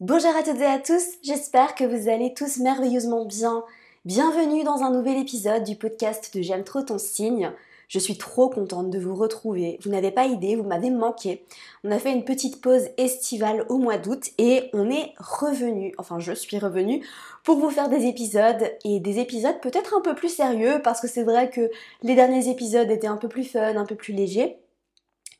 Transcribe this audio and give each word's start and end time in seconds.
Bonjour 0.00 0.34
à 0.34 0.42
toutes 0.42 0.60
et 0.60 0.66
à 0.66 0.80
tous, 0.80 1.04
j'espère 1.22 1.76
que 1.76 1.84
vous 1.84 2.08
allez 2.08 2.34
tous 2.34 2.58
merveilleusement 2.58 3.26
bien. 3.26 3.62
Bienvenue 4.04 4.64
dans 4.64 4.82
un 4.82 4.90
nouvel 4.90 5.16
épisode 5.18 5.62
du 5.62 5.76
podcast 5.76 6.36
de 6.36 6.42
J'aime 6.42 6.64
trop 6.64 6.82
ton 6.82 6.98
signe. 6.98 7.52
Je 7.86 8.00
suis 8.00 8.18
trop 8.18 8.48
contente 8.48 8.90
de 8.90 8.98
vous 8.98 9.14
retrouver. 9.14 9.78
Vous 9.84 9.90
n'avez 9.90 10.10
pas 10.10 10.26
idée, 10.26 10.56
vous 10.56 10.64
m'avez 10.64 10.90
manqué. 10.90 11.44
On 11.84 11.92
a 11.92 12.00
fait 12.00 12.10
une 12.10 12.24
petite 12.24 12.60
pause 12.60 12.88
estivale 12.96 13.66
au 13.68 13.78
mois 13.78 13.96
d'août 13.96 14.32
et 14.36 14.68
on 14.72 14.90
est 14.90 15.12
revenu, 15.18 15.94
enfin 15.96 16.18
je 16.18 16.32
suis 16.32 16.58
revenue, 16.58 17.06
pour 17.44 17.58
vous 17.58 17.70
faire 17.70 17.88
des 17.88 18.06
épisodes 18.06 18.72
et 18.84 18.98
des 18.98 19.20
épisodes 19.20 19.60
peut-être 19.62 19.94
un 19.96 20.00
peu 20.00 20.16
plus 20.16 20.34
sérieux 20.34 20.80
parce 20.82 21.00
que 21.00 21.06
c'est 21.06 21.22
vrai 21.22 21.50
que 21.50 21.70
les 22.02 22.16
derniers 22.16 22.48
épisodes 22.48 22.90
étaient 22.90 23.06
un 23.06 23.16
peu 23.16 23.28
plus 23.28 23.44
fun, 23.44 23.76
un 23.76 23.86
peu 23.86 23.94
plus 23.94 24.12
légers. 24.12 24.56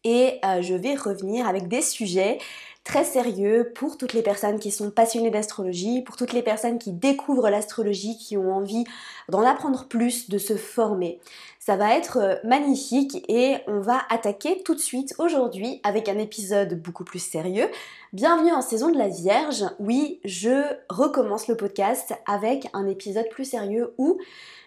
Et 0.05 0.39
euh, 0.45 0.61
je 0.61 0.75
vais 0.75 0.95
revenir 0.95 1.49
avec 1.49 1.67
des 1.67 1.81
sujets 1.81 2.39
très 2.85 3.05
sérieux 3.05 3.73
pour 3.75 3.97
toutes 3.97 4.13
les 4.13 4.23
personnes 4.23 4.59
qui 4.59 4.71
sont 4.71 4.91
passionnées 4.91 5.31
d'astrologie, 5.31 6.03
pour 6.03 6.17
toutes 6.17 6.35
les 6.35 6.43
personnes 6.43 6.79
qui 6.79 6.93
découvrent 6.93 7.49
l'astrologie, 7.49 8.19
qui 8.19 8.37
ont 8.37 8.55
envie 8.55 8.85
d'en 9.31 9.43
apprendre 9.43 9.87
plus, 9.89 10.29
de 10.29 10.37
se 10.37 10.57
former. 10.57 11.19
Ça 11.59 11.77
va 11.77 11.97
être 11.97 12.19
euh, 12.19 12.35
magnifique 12.45 13.25
et 13.29 13.57
on 13.67 13.81
va 13.81 14.03
attaquer 14.11 14.63
tout 14.63 14.75
de 14.75 14.81
suite 14.81 15.15
aujourd'hui 15.19 15.81
avec 15.83 16.11
un 16.11 16.19
épisode 16.19 16.81
beaucoup 16.81 17.05
plus 17.05 17.25
sérieux. 17.25 17.69
Bienvenue 18.13 18.53
en 18.53 18.61
saison 18.61 18.91
de 18.91 18.99
la 18.99 19.09
Vierge. 19.09 19.65
Oui, 19.79 20.21
je 20.25 20.63
recommence 20.91 21.49
le 21.49 21.57
podcast 21.57 22.13
avec 22.27 22.69
un 22.75 22.87
épisode 22.87 23.29
plus 23.31 23.47
sérieux 23.47 23.95
où 23.97 24.19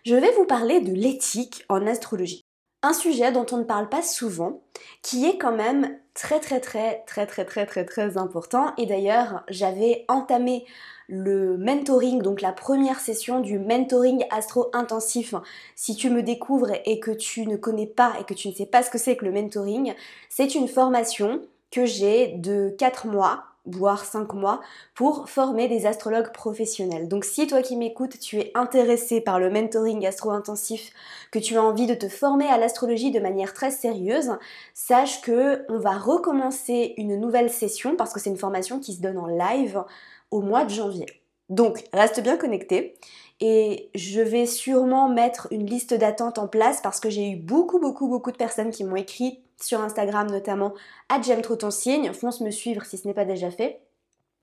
je 0.05 0.16
vais 0.16 0.31
vous 0.31 0.45
parler 0.45 0.81
de 0.81 0.91
l'éthique 0.91 1.66
en 1.70 1.86
astrologie. 1.86 2.41
Un 2.81 2.94
sujet 2.94 3.31
dont 3.31 3.45
on 3.52 3.58
ne 3.58 3.63
parle 3.63 3.89
pas 3.89 4.02
souvent, 4.02 4.61
qui 5.02 5.25
est 5.25 5.38
quand 5.38 5.55
même 5.55 5.97
très 6.17 6.39
très 6.39 6.59
très 6.59 7.03
très 7.05 7.27
très 7.27 7.45
très 7.45 7.66
très 7.66 7.85
très 7.85 8.17
important. 8.17 8.73
Et 8.77 8.88
d'ailleurs, 8.88 9.44
j'avais 9.49 10.03
entamé 10.08 10.66
le 11.08 11.58
mentoring, 11.58 12.21
donc 12.21 12.41
la 12.41 12.52
première 12.52 12.99
session 12.99 13.39
du 13.39 13.59
mentoring 13.59 14.25
astro 14.31 14.69
intensif. 14.73 15.36
Si 15.75 15.95
tu 15.95 16.09
me 16.09 16.23
découvres 16.23 16.72
et 16.86 17.00
que 17.00 17.11
tu 17.11 17.45
ne 17.45 17.55
connais 17.55 17.86
pas 17.86 18.14
et 18.19 18.23
que 18.23 18.33
tu 18.33 18.50
ne 18.50 18.53
sais 18.53 18.66
pas 18.66 18.83
ce 18.83 18.89
que 18.89 18.97
c'est 18.97 19.16
que 19.16 19.25
le 19.25 19.31
mentoring, 19.31 19.94
c'est 20.27 20.55
une 20.55 20.67
formation 20.67 21.42
que 21.72 21.86
j'ai 21.86 22.30
de 22.30 22.75
4 22.77 23.08
mois 23.08 23.44
voire 23.68 24.06
5 24.06 24.34
mois, 24.34 24.62
pour 24.96 25.30
former 25.30 25.68
des 25.68 25.86
astrologues 25.86 26.32
professionnels. 26.32 27.08
Donc 27.08 27.26
si 27.26 27.48
toi 27.48 27.62
qui 27.62 27.76
m'écoutes, 27.76 28.20
tu 28.20 28.40
es 28.40 28.52
intéressé 28.56 29.22
par 29.22 29.40
le 29.40 29.50
mentoring 29.50 30.06
astro-intensif, 30.06 30.92
que 31.32 31.40
tu 31.40 31.58
as 31.58 31.64
envie 31.64 31.86
de 31.86 31.94
te 31.94 32.08
former 32.08 32.48
à 32.48 32.58
l'astrologie 32.58 33.12
de 33.12 33.20
manière 33.20 33.54
très 33.54 33.72
sérieuse, 33.72 34.32
sache 34.73 35.22
que 35.22 35.66
on 35.70 35.80
va 35.80 35.98
recommencer 35.98 36.94
une 36.98 37.20
nouvelle 37.20 37.50
session 37.50 37.95
parce 37.95 38.14
que 38.14 38.20
c'est 38.20 38.30
une 38.30 38.38
formation 38.38 38.80
qui 38.80 38.94
se 38.94 39.02
donne 39.02 39.18
en 39.18 39.28
live 39.28 39.84
au 40.32 40.42
mois 40.42 40.66
de 40.66 40.70
janvier. 40.70 41.06
Donc 41.50 41.84
reste 41.94 42.22
bien 42.22 42.38
connecté 42.38 42.95
et 43.40 43.90
je 43.95 44.22
vais 44.22 44.45
sûrement 44.45 45.10
mettre 45.10 45.48
une 45.52 45.66
liste 45.66 45.94
d'attente 45.94 46.40
en 46.40 46.48
place 46.48 46.82
parce 46.82 47.00
que 47.00 47.10
j'ai 47.10 47.30
eu 47.30 47.36
beaucoup 47.38 47.80
beaucoup 47.80 48.08
beaucoup 48.08 48.32
de 48.32 48.38
personnes 48.38 48.72
qui 48.72 48.84
m'ont 48.84 48.95
écrit 48.95 49.40
sur 49.61 49.81
Instagram 49.81 50.30
notamment 50.30 50.73
à 51.09 51.22
J'aime 51.22 51.41
trop 51.41 51.55
ton 51.55 51.72
signe, 51.72 52.13
fonce 52.13 52.41
me 52.41 52.52
suivre 52.52 52.86
si 52.86 52.97
ce 52.97 53.08
n'est 53.08 53.13
pas 53.13 53.25
déjà 53.25 53.52
fait 53.52 53.81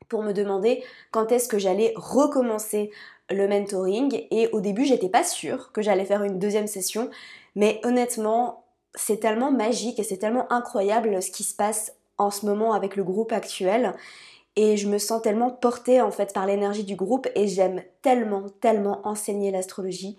pour 0.08 0.22
me 0.22 0.32
demander 0.32 0.84
quand 1.10 1.32
est-ce 1.32 1.48
que 1.48 1.58
j'allais 1.58 1.92
recommencer 1.96 2.90
le 3.30 3.48
mentoring. 3.48 4.26
Et 4.30 4.48
au 4.48 4.60
début 4.60 4.84
j'étais 4.84 5.08
pas 5.08 5.24
sûre 5.24 5.72
que 5.72 5.82
j'allais 5.82 6.04
faire 6.04 6.22
une 6.22 6.38
deuxième 6.38 6.66
session 6.66 7.10
mais 7.54 7.80
honnêtement 7.84 8.64
c'est 8.94 9.18
tellement 9.18 9.50
magique 9.50 9.98
et 9.98 10.04
c'est 10.04 10.18
tellement 10.18 10.50
incroyable 10.52 11.22
ce 11.22 11.30
qui 11.30 11.42
se 11.42 11.54
passe 11.54 11.92
en 12.18 12.30
ce 12.30 12.46
moment 12.46 12.72
avec 12.72 12.96
le 12.96 13.04
groupe 13.04 13.32
actuel. 13.32 13.94
Et 14.56 14.76
je 14.76 14.88
me 14.88 14.98
sens 14.98 15.20
tellement 15.20 15.50
portée 15.50 16.00
en 16.00 16.12
fait 16.12 16.32
par 16.32 16.46
l'énergie 16.46 16.84
du 16.84 16.94
groupe 16.94 17.26
et 17.34 17.48
j'aime 17.48 17.82
tellement 18.02 18.46
tellement 18.60 19.00
enseigner 19.04 19.50
l'astrologie 19.50 20.16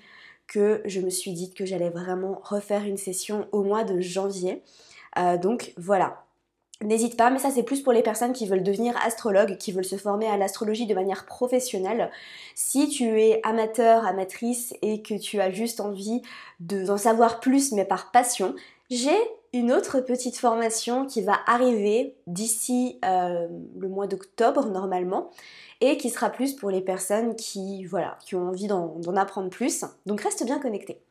que 0.47 0.81
je 0.85 1.01
me 1.01 1.09
suis 1.09 1.31
dit 1.31 1.53
que 1.53 1.65
j'allais 1.65 1.89
vraiment 1.89 2.39
refaire 2.43 2.83
une 2.83 2.97
session 2.97 3.47
au 3.52 3.64
mois 3.64 3.83
de 3.83 3.99
janvier. 3.99 4.61
Euh, 5.17 5.37
donc 5.37 5.73
voilà. 5.77 6.21
N'hésite 6.81 7.15
pas, 7.15 7.30
mais 7.30 7.39
ça 7.39 7.52
c'est 7.52 7.64
plus 7.64 7.81
pour 7.81 7.93
les 7.93 8.03
personnes 8.03 8.33
qui 8.33 8.45
veulent 8.47 8.64
devenir 8.64 8.97
astrologues, 8.97 9.58
qui 9.58 9.71
veulent 9.71 9.86
se 9.86 9.95
former 9.95 10.27
à 10.27 10.36
l'astrologie 10.36 10.86
de 10.86 10.93
manière 10.93 11.25
professionnelle. 11.25 12.11
Si 12.53 12.89
tu 12.89 13.21
es 13.21 13.39
amateur, 13.43 14.05
amatrice 14.05 14.73
et 14.81 15.02
que 15.02 15.17
tu 15.17 15.39
as 15.39 15.52
juste 15.52 15.80
envie 15.80 16.21
d'en 16.59 16.97
savoir 16.97 17.39
plus 17.39 17.71
mais 17.71 17.86
par 17.86 18.11
passion, 18.11 18.55
j'ai 18.89 19.15
une 19.55 19.71
autre 19.71 20.02
petite 20.02 20.38
formation 20.38 21.05
qui 21.05 21.21
va 21.21 21.39
arriver 21.48 22.16
d'ici 22.27 22.99
euh, 23.05 23.48
le 23.77 23.88
mois 23.88 24.05
d'octobre 24.05 24.67
normalement 24.67 25.32
et 25.82 25.98
qui 25.98 26.10
sera 26.10 26.30
plus 26.30 26.54
pour 26.54 26.70
les 26.70 26.82
personnes 26.82 27.36
qui, 27.36 27.88
ont 28.33 28.48
envie 28.48 28.67
d'en 28.67 29.15
apprendre 29.15 29.49
plus. 29.49 29.86
Donc 30.05 30.21
reste 30.21 30.45
bien 30.45 30.60
connecté. 30.60 31.02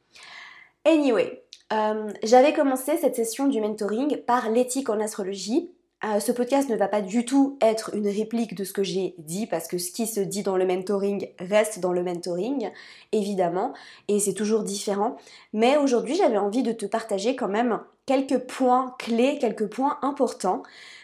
Anyway, 0.84 1.42
euh, 1.72 2.10
j'avais 2.22 2.52
commencé 2.52 2.96
cette 2.98 3.16
session 3.16 3.46
du 3.46 3.60
mentoring 3.60 4.18
par 4.18 4.50
l'éthique 4.50 4.90
en 4.90 5.00
astrologie. 5.00 5.70
Euh, 6.04 6.20
ce 6.20 6.32
podcast 6.32 6.68
ne 6.68 6.76
va 6.76 6.88
pas 6.88 7.00
du 7.00 7.24
tout 7.24 7.56
être 7.62 7.94
une 7.94 8.08
réplique 8.08 8.54
de 8.54 8.64
ce 8.64 8.74
que 8.74 8.82
j'ai 8.82 9.14
dit 9.16 9.46
parce 9.46 9.68
que 9.68 9.78
ce 9.78 9.90
qui 9.90 10.06
se 10.06 10.20
dit 10.20 10.42
dans 10.42 10.58
le 10.58 10.66
mentoring 10.66 11.30
reste 11.38 11.80
dans 11.80 11.94
le 11.94 12.02
mentoring, 12.02 12.70
évidemment, 13.12 13.72
et 14.08 14.20
c'est 14.20 14.34
toujours 14.34 14.64
différent. 14.64 15.16
Mais 15.54 15.78
aujourd'hui, 15.78 16.14
j'avais 16.14 16.36
envie 16.36 16.62
de 16.62 16.72
te 16.72 16.84
partager 16.84 17.36
quand 17.36 17.48
même 17.48 17.80
quelques 18.06 18.38
points 18.38 18.94
clés, 18.98 19.38
quelques 19.40 19.68
points 19.68 19.98
importants, 20.02 20.62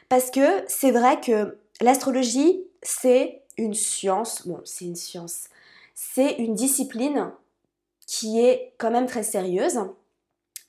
parce 0.09 0.31
que 0.31 0.65
c'est 0.69 0.91
vrai 0.91 1.21
que 1.21 1.59
l'astrologie, 1.81 2.65
c'est 2.83 3.43
une 3.56 3.75
science, 3.75 4.47
bon, 4.47 4.61
c'est 4.65 4.84
une 4.84 4.97
science, 4.97 5.49
c'est 5.94 6.33
une 6.34 6.55
discipline 6.55 7.31
qui 8.06 8.41
est 8.41 8.75
quand 8.78 8.91
même 8.91 9.06
très 9.06 9.22
sérieuse 9.22 9.81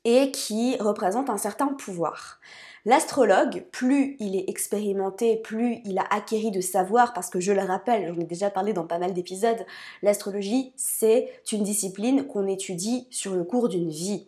et 0.03 0.31
qui 0.31 0.77
représente 0.77 1.29
un 1.29 1.37
certain 1.37 1.67
pouvoir. 1.67 2.39
L'astrologue, 2.85 3.65
plus 3.71 4.15
il 4.19 4.35
est 4.35 4.49
expérimenté, 4.49 5.37
plus 5.37 5.81
il 5.85 5.99
a 5.99 6.07
acquéri 6.09 6.49
de 6.49 6.61
savoir, 6.61 7.13
parce 7.13 7.29
que 7.29 7.39
je 7.39 7.51
le 7.51 7.61
rappelle, 7.61 8.07
j'en 8.07 8.19
ai 8.19 8.25
déjà 8.25 8.49
parlé 8.49 8.73
dans 8.73 8.87
pas 8.87 8.97
mal 8.97 9.13
d'épisodes, 9.13 9.65
l'astrologie, 10.01 10.73
c'est 10.75 11.29
une 11.51 11.63
discipline 11.63 12.25
qu'on 12.25 12.47
étudie 12.47 13.07
sur 13.11 13.35
le 13.35 13.43
cours 13.43 13.69
d'une 13.69 13.89
vie. 13.89 14.27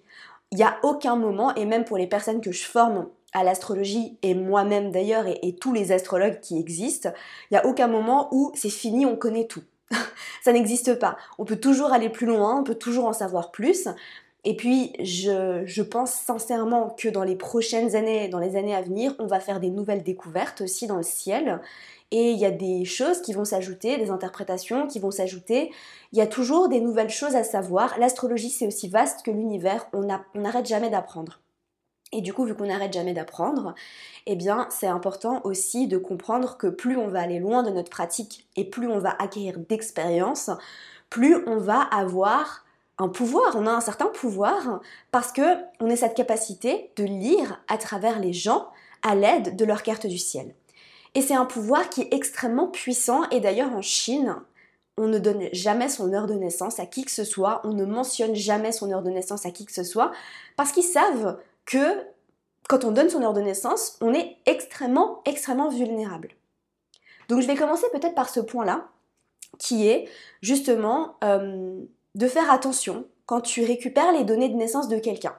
Il 0.53 0.57
n'y 0.57 0.63
a 0.63 0.77
aucun 0.83 1.15
moment, 1.15 1.55
et 1.55 1.65
même 1.65 1.83
pour 1.83 1.97
les 1.97 2.05
personnes 2.05 2.39
que 2.39 2.51
je 2.51 2.63
forme 2.63 3.07
à 3.33 3.43
l'astrologie, 3.43 4.19
et 4.21 4.35
moi-même 4.35 4.91
d'ailleurs, 4.91 5.25
et, 5.25 5.55
tous 5.59 5.73
les 5.73 5.91
astrologues 5.91 6.39
qui 6.41 6.59
existent, 6.59 7.09
il 7.49 7.55
n'y 7.55 7.57
a 7.57 7.65
aucun 7.65 7.87
moment 7.87 8.29
où 8.31 8.51
c'est 8.53 8.69
fini, 8.69 9.07
on 9.07 9.15
connaît 9.15 9.47
tout. 9.47 9.63
Ça 10.43 10.53
n'existe 10.53 10.99
pas. 10.99 11.17
On 11.39 11.43
peut 11.43 11.55
toujours 11.55 11.91
aller 11.91 12.09
plus 12.09 12.27
loin, 12.27 12.59
on 12.59 12.63
peut 12.63 12.75
toujours 12.75 13.05
en 13.05 13.13
savoir 13.13 13.49
plus, 13.49 13.87
et 14.45 14.55
puis, 14.55 14.93
je, 14.99 15.81
pense 15.81 16.11
sincèrement 16.11 16.95
que 16.99 17.09
dans 17.09 17.23
les 17.23 17.35
prochaines 17.35 17.95
années, 17.95 18.27
dans 18.27 18.37
les 18.37 18.55
années 18.55 18.75
à 18.75 18.81
venir, 18.83 19.15
on 19.17 19.25
va 19.25 19.39
faire 19.39 19.59
des 19.59 19.71
nouvelles 19.71 20.03
découvertes 20.03 20.61
aussi 20.61 20.85
dans 20.85 20.97
le 20.97 21.03
ciel. 21.03 21.61
Et 22.15 22.29
il 22.29 22.37
y 22.37 22.45
a 22.45 22.51
des 22.51 22.85
choses 22.85 23.23
qui 23.23 23.33
vont 23.33 23.43
s'ajouter, 23.43 23.97
des 23.97 24.11
interprétations 24.11 24.85
qui 24.85 24.99
vont 24.99 25.09
s'ajouter. 25.09 25.71
Il 26.11 26.19
y 26.19 26.21
a 26.21 26.27
toujours 26.27 26.69
des 26.69 26.79
nouvelles 26.79 27.09
choses 27.09 27.35
à 27.35 27.43
savoir. 27.43 27.97
L'astrologie, 27.97 28.51
c'est 28.51 28.67
aussi 28.67 28.87
vaste 28.87 29.25
que 29.25 29.31
l'univers. 29.31 29.87
On 29.93 30.05
n'arrête 30.35 30.67
jamais 30.67 30.91
d'apprendre. 30.91 31.39
Et 32.11 32.21
du 32.21 32.31
coup, 32.31 32.45
vu 32.45 32.53
qu'on 32.53 32.67
n'arrête 32.67 32.93
jamais 32.93 33.15
d'apprendre, 33.15 33.73
eh 34.27 34.35
bien, 34.35 34.67
c'est 34.69 34.85
important 34.85 35.41
aussi 35.43 35.87
de 35.87 35.97
comprendre 35.97 36.55
que 36.57 36.67
plus 36.67 36.97
on 36.97 37.07
va 37.07 37.21
aller 37.21 37.39
loin 37.39 37.63
de 37.63 37.71
notre 37.71 37.89
pratique 37.89 38.47
et 38.55 38.63
plus 38.63 38.87
on 38.87 38.99
va 38.99 39.15
acquérir 39.17 39.57
d'expérience, 39.57 40.51
plus 41.09 41.37
on 41.47 41.57
va 41.57 41.81
avoir 41.81 42.63
un 42.99 43.09
pouvoir, 43.09 43.55
on 43.55 43.65
a 43.65 43.71
un 43.71 43.81
certain 43.81 44.05
pouvoir 44.05 44.81
parce 45.11 45.31
que 45.31 45.41
on 45.79 45.89
a 45.89 45.95
cette 45.95 46.13
capacité 46.13 46.91
de 46.95 47.05
lire 47.05 47.59
à 47.67 47.79
travers 47.79 48.19
les 48.19 48.33
gens 48.33 48.67
à 49.01 49.15
l'aide 49.15 49.55
de 49.55 49.65
leur 49.65 49.81
carte 49.81 50.05
du 50.05 50.19
ciel. 50.19 50.53
Et 51.15 51.21
c'est 51.21 51.35
un 51.35 51.45
pouvoir 51.45 51.89
qui 51.89 52.01
est 52.01 52.13
extrêmement 52.13 52.67
puissant 52.67 53.29
et 53.29 53.39
d'ailleurs 53.39 53.73
en 53.73 53.81
Chine, 53.81 54.35
on 54.97 55.07
ne 55.07 55.19
donne 55.19 55.49
jamais 55.53 55.89
son 55.89 56.11
heure 56.13 56.27
de 56.27 56.33
naissance 56.33 56.79
à 56.79 56.85
qui 56.85 57.03
que 57.05 57.11
ce 57.11 57.23
soit, 57.23 57.61
on 57.63 57.73
ne 57.73 57.85
mentionne 57.85 58.35
jamais 58.35 58.71
son 58.71 58.91
heure 58.91 59.01
de 59.01 59.09
naissance 59.09 59.45
à 59.45 59.51
qui 59.51 59.65
que 59.65 59.71
ce 59.71 59.83
soit 59.83 60.11
parce 60.55 60.71
qu'ils 60.71 60.83
savent 60.83 61.39
que 61.65 62.03
quand 62.69 62.85
on 62.85 62.91
donne 62.91 63.09
son 63.09 63.21
heure 63.21 63.33
de 63.33 63.41
naissance, 63.41 63.97
on 64.01 64.13
est 64.13 64.37
extrêmement 64.45 65.21
extrêmement 65.25 65.69
vulnérable. 65.69 66.29
Donc 67.29 67.41
je 67.41 67.47
vais 67.47 67.55
commencer 67.55 67.85
peut-être 67.91 68.15
par 68.15 68.29
ce 68.29 68.39
point-là 68.39 68.89
qui 69.59 69.87
est 69.87 70.09
justement 70.41 71.15
euh, 71.23 71.79
de 72.15 72.27
faire 72.27 72.51
attention 72.51 73.05
quand 73.25 73.41
tu 73.41 73.63
récupères 73.63 74.11
les 74.11 74.23
données 74.23 74.49
de 74.49 74.55
naissance 74.55 74.87
de 74.87 74.99
quelqu'un. 74.99 75.35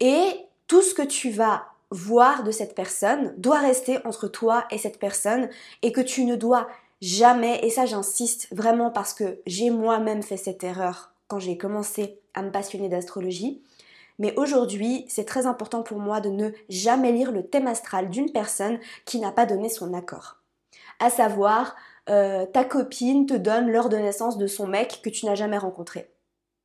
Et 0.00 0.24
tout 0.66 0.82
ce 0.82 0.94
que 0.94 1.02
tu 1.02 1.30
vas 1.30 1.73
voir 1.94 2.42
de 2.42 2.50
cette 2.50 2.74
personne 2.74 3.34
doit 3.38 3.60
rester 3.60 4.04
entre 4.04 4.26
toi 4.26 4.64
et 4.72 4.78
cette 4.78 4.98
personne 4.98 5.48
et 5.82 5.92
que 5.92 6.00
tu 6.00 6.24
ne 6.24 6.34
dois 6.34 6.66
jamais, 7.00 7.60
et 7.62 7.70
ça 7.70 7.86
j'insiste 7.86 8.48
vraiment 8.50 8.90
parce 8.90 9.14
que 9.14 9.40
j'ai 9.46 9.70
moi-même 9.70 10.22
fait 10.22 10.36
cette 10.36 10.64
erreur 10.64 11.12
quand 11.28 11.38
j'ai 11.38 11.56
commencé 11.56 12.18
à 12.34 12.42
me 12.42 12.50
passionner 12.50 12.88
d'astrologie, 12.88 13.62
mais 14.18 14.34
aujourd'hui 14.36 15.04
c'est 15.08 15.24
très 15.24 15.46
important 15.46 15.82
pour 15.84 16.00
moi 16.00 16.20
de 16.20 16.30
ne 16.30 16.50
jamais 16.68 17.12
lire 17.12 17.30
le 17.30 17.46
thème 17.46 17.68
astral 17.68 18.10
d'une 18.10 18.32
personne 18.32 18.80
qui 19.04 19.20
n'a 19.20 19.30
pas 19.30 19.46
donné 19.46 19.68
son 19.68 19.94
accord. 19.94 20.38
à 20.98 21.10
savoir 21.10 21.76
euh, 22.10 22.44
ta 22.46 22.64
copine 22.64 23.26
te 23.26 23.34
donne 23.34 23.70
l'heure 23.70 23.88
de 23.88 23.96
naissance 23.96 24.36
de 24.36 24.46
son 24.46 24.66
mec 24.66 25.00
que 25.02 25.10
tu 25.10 25.26
n'as 25.26 25.34
jamais 25.34 25.58
rencontré. 25.58 26.10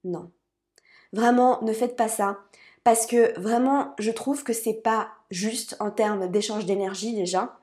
Non. 0.03 0.31
Vraiment, 1.13 1.61
ne 1.61 1.73
faites 1.73 1.95
pas 1.95 2.07
ça. 2.07 2.39
Parce 2.83 3.05
que 3.05 3.39
vraiment, 3.39 3.93
je 3.99 4.11
trouve 4.11 4.43
que 4.43 4.53
c'est 4.53 4.81
pas 4.81 5.09
juste 5.31 5.75
en 5.79 5.91
termes 5.91 6.27
d'échange 6.29 6.65
d'énergie 6.65 7.13
déjà, 7.13 7.57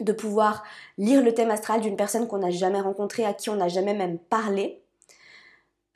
de 0.00 0.12
pouvoir 0.12 0.62
lire 0.98 1.22
le 1.22 1.32
thème 1.32 1.50
astral 1.50 1.80
d'une 1.80 1.96
personne 1.96 2.26
qu'on 2.26 2.38
n'a 2.38 2.50
jamais 2.50 2.80
rencontrée, 2.80 3.24
à 3.24 3.32
qui 3.32 3.50
on 3.50 3.56
n'a 3.56 3.68
jamais 3.68 3.94
même 3.94 4.18
parlé. 4.18 4.82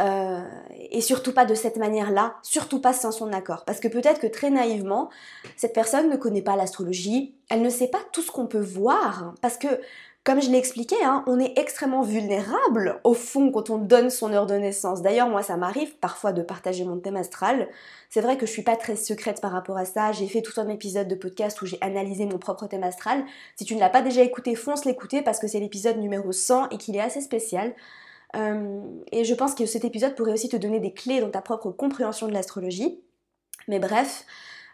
Euh, 0.01 0.43
et 0.73 1.03
surtout 1.03 1.33
pas 1.33 1.45
de 1.45 1.55
cette 1.55 1.77
manière-là, 1.77 2.37
surtout 2.43 2.81
pas 2.81 2.95
sans 2.95 3.13
son 3.13 3.35
accord. 3.35 3.67
Parce 3.67 3.81
que 3.81 3.89
peut-être 3.89 4.19
que 4.19 4.27
très 4.27 4.49
naïvement, 4.49 5.11
cette 5.57 5.75
personne 5.75 6.09
ne 6.09 6.17
connaît 6.17 6.41
pas 6.41 6.57
l'astrologie, 6.57 7.35
elle 7.51 7.61
ne 7.61 7.69
sait 7.69 7.89
pas 7.89 8.01
tout 8.11 8.23
ce 8.23 8.31
qu'on 8.31 8.47
peut 8.47 8.63
voir, 8.63 9.35
parce 9.43 9.59
que 9.59 9.69
comme 10.23 10.43
je 10.43 10.51
l'ai 10.51 10.59
expliqué, 10.59 10.97
hein, 11.03 11.25
on 11.27 11.41
est 11.41 11.59
extrêmement 11.59 12.03
vulnérable 12.03 13.01
au 13.05 13.15
fond 13.15 13.51
quand 13.51 13.71
on 13.71 13.79
donne 13.79 14.11
son 14.11 14.33
heure 14.33 14.47
de 14.47 14.55
naissance. 14.55 15.01
D'ailleurs, 15.01 15.29
moi, 15.29 15.43
ça 15.43 15.57
m'arrive 15.57 15.97
parfois 15.97 16.33
de 16.33 16.43
partager 16.43 16.85
mon 16.85 16.99
thème 16.99 17.17
astral. 17.17 17.69
C'est 18.11 18.21
vrai 18.21 18.37
que 18.37 18.45
je 18.45 18.51
suis 18.53 18.63
pas 18.63 18.77
très 18.77 18.97
secrète 18.97 19.41
par 19.41 19.51
rapport 19.51 19.79
à 19.79 19.87
ça. 19.87 20.13
J'ai 20.13 20.29
fait 20.29 20.43
tout 20.43 20.61
un 20.61 20.69
épisode 20.69 21.09
de 21.09 21.15
podcast 21.15 21.63
où 21.63 21.67
j'ai 21.67 21.79
analysé 21.81 22.27
mon 22.27 22.39
propre 22.39 22.67
thème 22.67 22.83
astral. 22.83 23.25
Si 23.57 23.65
tu 23.65 23.75
ne 23.75 23.81
l'as 23.81 23.89
pas 23.89 24.03
déjà 24.03 24.21
écouté, 24.23 24.55
fonce 24.55 24.85
l'écouter 24.85 25.23
parce 25.23 25.39
que 25.39 25.49
c'est 25.49 25.61
l'épisode 25.61 25.97
numéro 25.97 26.33
100 26.33 26.69
et 26.69 26.77
qu'il 26.77 26.97
est 26.97 27.01
assez 27.01 27.23
spécial. 27.23 27.75
Euh, 28.37 28.83
et 29.13 29.25
je 29.25 29.35
pense 29.35 29.55
que 29.55 29.65
cet 29.65 29.87
épisode 29.87 30.15
pourrait 30.17 30.33
aussi 30.33 30.51
te 30.51 30.57
donner 30.57 30.81
des 30.81 30.93
clés 30.93 31.21
dans 31.21 31.31
ta 31.31 31.41
propre 31.41 31.71
compréhension 31.71 32.29
de 32.29 32.33
l'astrologie. 32.33 33.01
Mais 33.69 33.79
bref, 33.79 34.27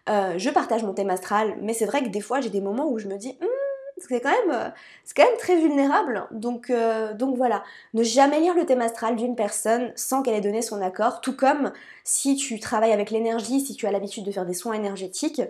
euh, 0.09 0.39
je 0.39 0.51
partage 0.51 0.83
mon 0.83 0.93
thème 0.93 1.11
astral, 1.11 1.57
mais 1.63 1.73
c'est 1.73 1.87
vrai 1.87 2.03
que 2.03 2.09
des 2.09 2.21
fois 2.21 2.41
j'ai 2.41 2.51
des 2.51 2.61
moments 2.61 2.89
où 2.91 2.99
je 2.99 3.09
me 3.09 3.17
dis, 3.17 3.37
hmm, 3.41 3.56
c'est 3.99 4.21
quand, 4.21 4.31
même, 4.31 4.51
euh, 4.51 4.71
quand 5.17 5.25
même 5.25 5.39
très 5.39 5.57
vulnérable. 5.57 6.27
Donc, 6.31 6.71
euh, 6.71 7.15
donc 7.15 7.37
voilà, 7.37 7.63
ne 7.95 8.03
jamais 8.03 8.41
lire 8.41 8.55
le 8.55 8.67
thème 8.67 8.83
astral 8.83 9.17
d'une 9.17 9.37
personne 9.37 9.93
sans 9.97 10.23
qu'elle 10.23 10.35
ait 10.35 10.41
donné 10.41 10.63
son 10.63 10.83
accord, 10.83 11.21
tout 11.21 11.35
comme 11.35 11.73
si 12.05 12.37
tu 12.37 12.61
travailles 12.61 12.93
avec 12.93 13.11
l'énergie, 13.11 13.61
si 13.61 13.75
tu 13.75 13.87
as 13.87 13.93
l'habitude 13.93 14.25
de 14.25 14.31
faire 14.31 14.47
des 14.47 14.55
soins 14.55 14.75
énergétiques, 14.75 15.43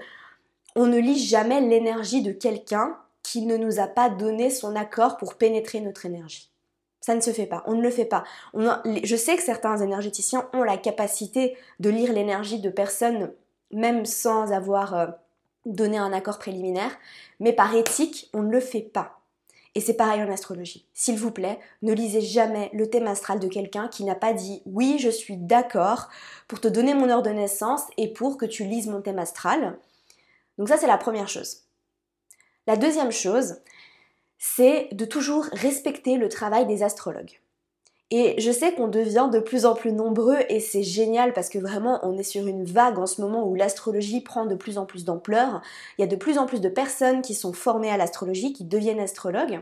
on 0.76 0.87
ne 0.87 0.98
lit 0.98 1.19
jamais 1.19 1.60
l'énergie 1.60 2.22
de 2.22 2.32
quelqu'un 2.32 2.96
qui 3.22 3.43
ne 3.43 3.56
nous 3.56 3.81
a 3.81 3.88
pas 3.88 4.08
donné 4.08 4.50
son 4.50 4.76
accord 4.76 5.16
pour 5.16 5.34
pénétrer 5.34 5.81
notre 5.81 6.06
énergie. 6.06 6.52
Ça 7.00 7.14
ne 7.14 7.20
se 7.20 7.31
fait 7.31 7.46
pas, 7.46 7.62
on 7.66 7.75
ne 7.75 7.82
le 7.82 7.90
fait 7.90 8.04
pas. 8.04 8.25
je 8.54 9.16
sais 9.16 9.37
que 9.37 9.42
certains 9.42 9.78
énergéticiens 9.78 10.49
ont 10.52 10.62
la 10.62 10.76
capacité 10.76 11.56
de 11.81 11.90
lire 11.90 12.12
l'énergie 12.12 12.60
de 12.60 12.70
personnes 12.70 13.32
même 13.72 14.04
sans 14.04 14.52
avoir... 14.52 15.16
Donner 15.66 15.98
un 15.98 16.14
accord 16.14 16.38
préliminaire, 16.38 16.96
mais 17.38 17.52
par 17.52 17.74
éthique, 17.74 18.30
on 18.32 18.42
ne 18.42 18.50
le 18.50 18.60
fait 18.60 18.80
pas. 18.80 19.20
Et 19.74 19.80
c'est 19.80 19.92
pareil 19.92 20.22
en 20.22 20.32
astrologie. 20.32 20.86
S'il 20.94 21.18
vous 21.18 21.30
plaît, 21.30 21.58
ne 21.82 21.92
lisez 21.92 22.22
jamais 22.22 22.70
le 22.72 22.88
thème 22.88 23.06
astral 23.06 23.38
de 23.38 23.46
quelqu'un 23.46 23.88
qui 23.88 24.04
n'a 24.04 24.14
pas 24.14 24.32
dit 24.32 24.62
oui, 24.64 24.96
je 24.98 25.10
suis 25.10 25.36
d'accord 25.36 26.08
pour 26.48 26.62
te 26.62 26.68
donner 26.68 26.94
mon 26.94 27.10
heure 27.10 27.22
de 27.22 27.28
naissance 27.28 27.82
et 27.98 28.10
pour 28.10 28.38
que 28.38 28.46
tu 28.46 28.64
lises 28.64 28.86
mon 28.86 29.02
thème 29.02 29.18
astral. 29.18 29.78
Donc 30.56 30.70
ça, 30.70 30.78
c'est 30.78 30.86
la 30.86 30.96
première 30.96 31.28
chose. 31.28 31.64
La 32.66 32.78
deuxième 32.78 33.12
chose, 33.12 33.56
c'est 34.38 34.88
de 34.92 35.04
toujours 35.04 35.44
respecter 35.52 36.16
le 36.16 36.30
travail 36.30 36.66
des 36.66 36.82
astrologues. 36.82 37.38
Et 38.12 38.40
je 38.40 38.52
sais 38.52 38.72
qu'on 38.72 38.86
devient 38.86 39.28
de 39.32 39.40
plus 39.40 39.66
en 39.66 39.74
plus 39.74 39.92
nombreux 39.92 40.38
et 40.48 40.60
c'est 40.60 40.84
génial 40.84 41.32
parce 41.32 41.48
que 41.48 41.58
vraiment 41.58 41.98
on 42.04 42.16
est 42.16 42.22
sur 42.22 42.46
une 42.46 42.64
vague 42.64 43.00
en 43.00 43.06
ce 43.06 43.20
moment 43.20 43.44
où 43.48 43.56
l'astrologie 43.56 44.20
prend 44.20 44.46
de 44.46 44.54
plus 44.54 44.78
en 44.78 44.86
plus 44.86 45.04
d'ampleur. 45.04 45.60
Il 45.98 46.02
y 46.02 46.04
a 46.04 46.06
de 46.06 46.14
plus 46.14 46.38
en 46.38 46.46
plus 46.46 46.60
de 46.60 46.68
personnes 46.68 47.20
qui 47.20 47.34
sont 47.34 47.52
formées 47.52 47.90
à 47.90 47.96
l'astrologie, 47.96 48.52
qui 48.52 48.64
deviennent 48.64 49.00
astrologues. 49.00 49.60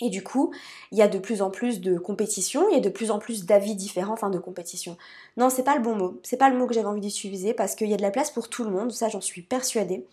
Et 0.00 0.10
du 0.10 0.22
coup, 0.22 0.52
il 0.90 0.98
y 0.98 1.02
a 1.02 1.08
de 1.08 1.18
plus 1.18 1.40
en 1.40 1.50
plus 1.50 1.80
de 1.80 1.96
compétitions, 1.98 2.68
il 2.68 2.74
y 2.74 2.78
a 2.78 2.82
de 2.82 2.88
plus 2.88 3.10
en 3.10 3.18
plus 3.18 3.46
d'avis 3.46 3.76
différents, 3.76 4.12
enfin 4.12 4.28
de 4.28 4.38
compétition. 4.38 4.96
Non, 5.36 5.50
c'est 5.50 5.62
pas 5.62 5.76
le 5.76 5.82
bon 5.82 5.94
mot, 5.94 6.20
c'est 6.24 6.36
pas 6.36 6.50
le 6.50 6.58
mot 6.58 6.66
que 6.66 6.74
j'avais 6.74 6.88
envie 6.88 7.00
d'utiliser 7.00 7.54
parce 7.54 7.76
qu'il 7.76 7.88
y 7.88 7.94
a 7.94 7.96
de 7.96 8.02
la 8.02 8.10
place 8.10 8.30
pour 8.30 8.50
tout 8.50 8.64
le 8.64 8.70
monde, 8.70 8.92
ça 8.92 9.08
j'en 9.08 9.20
suis 9.20 9.42
persuadée. 9.42 10.04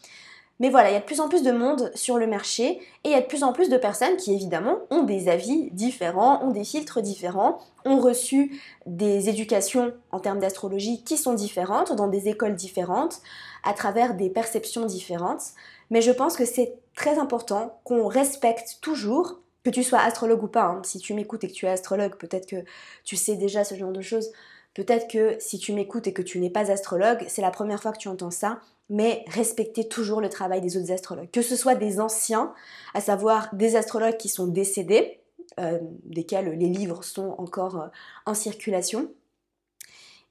Mais 0.61 0.69
voilà, 0.69 0.91
il 0.91 0.93
y 0.93 0.95
a 0.95 0.99
de 0.99 1.05
plus 1.05 1.21
en 1.21 1.27
plus 1.27 1.41
de 1.41 1.51
monde 1.51 1.89
sur 1.95 2.19
le 2.19 2.27
marché 2.27 2.79
et 3.03 3.09
il 3.09 3.11
y 3.11 3.15
a 3.15 3.21
de 3.21 3.25
plus 3.25 3.43
en 3.43 3.51
plus 3.51 3.67
de 3.67 3.77
personnes 3.77 4.15
qui 4.15 4.31
évidemment 4.31 4.77
ont 4.91 5.01
des 5.01 5.27
avis 5.27 5.71
différents, 5.71 6.43
ont 6.43 6.51
des 6.51 6.63
filtres 6.63 7.01
différents, 7.01 7.57
ont 7.83 7.99
reçu 7.99 8.61
des 8.85 9.27
éducations 9.27 9.91
en 10.11 10.19
termes 10.19 10.37
d'astrologie 10.37 11.03
qui 11.03 11.17
sont 11.17 11.33
différentes, 11.33 11.93
dans 11.93 12.07
des 12.07 12.29
écoles 12.29 12.53
différentes, 12.53 13.21
à 13.63 13.73
travers 13.73 14.13
des 14.13 14.29
perceptions 14.29 14.85
différentes. 14.85 15.41
Mais 15.89 16.03
je 16.03 16.11
pense 16.11 16.37
que 16.37 16.45
c'est 16.45 16.75
très 16.95 17.17
important 17.17 17.79
qu'on 17.83 18.05
respecte 18.05 18.77
toujours, 18.81 19.39
que 19.63 19.71
tu 19.71 19.81
sois 19.81 19.99
astrologue 20.01 20.43
ou 20.43 20.47
pas, 20.47 20.65
hein. 20.65 20.81
si 20.83 20.99
tu 20.99 21.15
m'écoutes 21.15 21.43
et 21.43 21.47
que 21.47 21.53
tu 21.53 21.65
es 21.65 21.69
astrologue, 21.69 22.17
peut-être 22.17 22.47
que 22.47 22.63
tu 23.03 23.15
sais 23.15 23.35
déjà 23.35 23.63
ce 23.63 23.73
genre 23.73 23.91
de 23.91 24.01
choses, 24.01 24.31
peut-être 24.73 25.07
que 25.09 25.35
si 25.39 25.59
tu 25.59 25.73
m'écoutes 25.73 26.07
et 26.07 26.13
que 26.13 26.21
tu 26.21 26.39
n'es 26.39 26.49
pas 26.49 26.71
astrologue, 26.71 27.23
c'est 27.27 27.41
la 27.41 27.51
première 27.51 27.81
fois 27.81 27.91
que 27.91 27.97
tu 27.97 28.07
entends 28.07 28.31
ça, 28.31 28.59
mais 28.89 29.23
respectez 29.27 29.87
toujours 29.87 30.21
le 30.21 30.29
travail 30.29 30.61
des 30.61 30.77
autres 30.77 30.91
astrologues. 30.91 31.31
Que 31.31 31.41
ce 31.41 31.55
soit 31.55 31.75
des 31.75 31.99
anciens, 31.99 32.53
à 32.93 33.01
savoir 33.01 33.53
des 33.53 33.75
astrologues 33.75 34.17
qui 34.17 34.29
sont 34.29 34.47
décédés, 34.47 35.21
euh, 35.59 35.79
desquels 36.03 36.57
les 36.57 36.67
livres 36.67 37.03
sont 37.03 37.35
encore 37.37 37.81
euh, 37.81 37.87
en 38.25 38.33
circulation, 38.33 39.09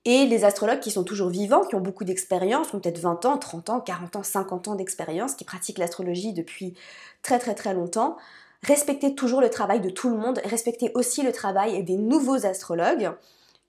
et 0.05 0.27
les 0.27 0.45
astrologues 0.45 0.81
qui 0.81 0.91
sont 0.91 1.05
toujours 1.05 1.29
vivants, 1.29 1.65
qui 1.65 1.75
ont 1.75 1.81
beaucoup 1.81 2.05
d'expérience, 2.05 2.69
qui 2.69 2.75
ont 2.75 2.81
peut-être 2.81 2.99
20 2.99 3.27
ans, 3.27 3.39
30 3.39 3.71
ans, 3.71 3.81
40 3.81 4.17
ans, 4.17 4.23
50 4.23 4.69
ans 4.69 4.75
d'expérience, 4.75 5.35
qui 5.35 5.45
pratiquent 5.45 5.79
l'astrologie 5.79 6.33
depuis 6.33 6.75
très 7.23 7.39
très 7.39 7.55
très 7.55 7.75
longtemps. 7.75 8.17
Respectez 8.63 9.15
toujours 9.15 9.41
le 9.41 9.51
travail 9.51 9.81
de 9.81 9.91
tout 9.91 10.09
le 10.09 10.17
monde, 10.17 10.41
respectez 10.45 10.91
aussi 10.95 11.23
le 11.23 11.33
travail 11.33 11.83
des 11.83 11.97
nouveaux 11.97 12.47
astrologues 12.47 13.13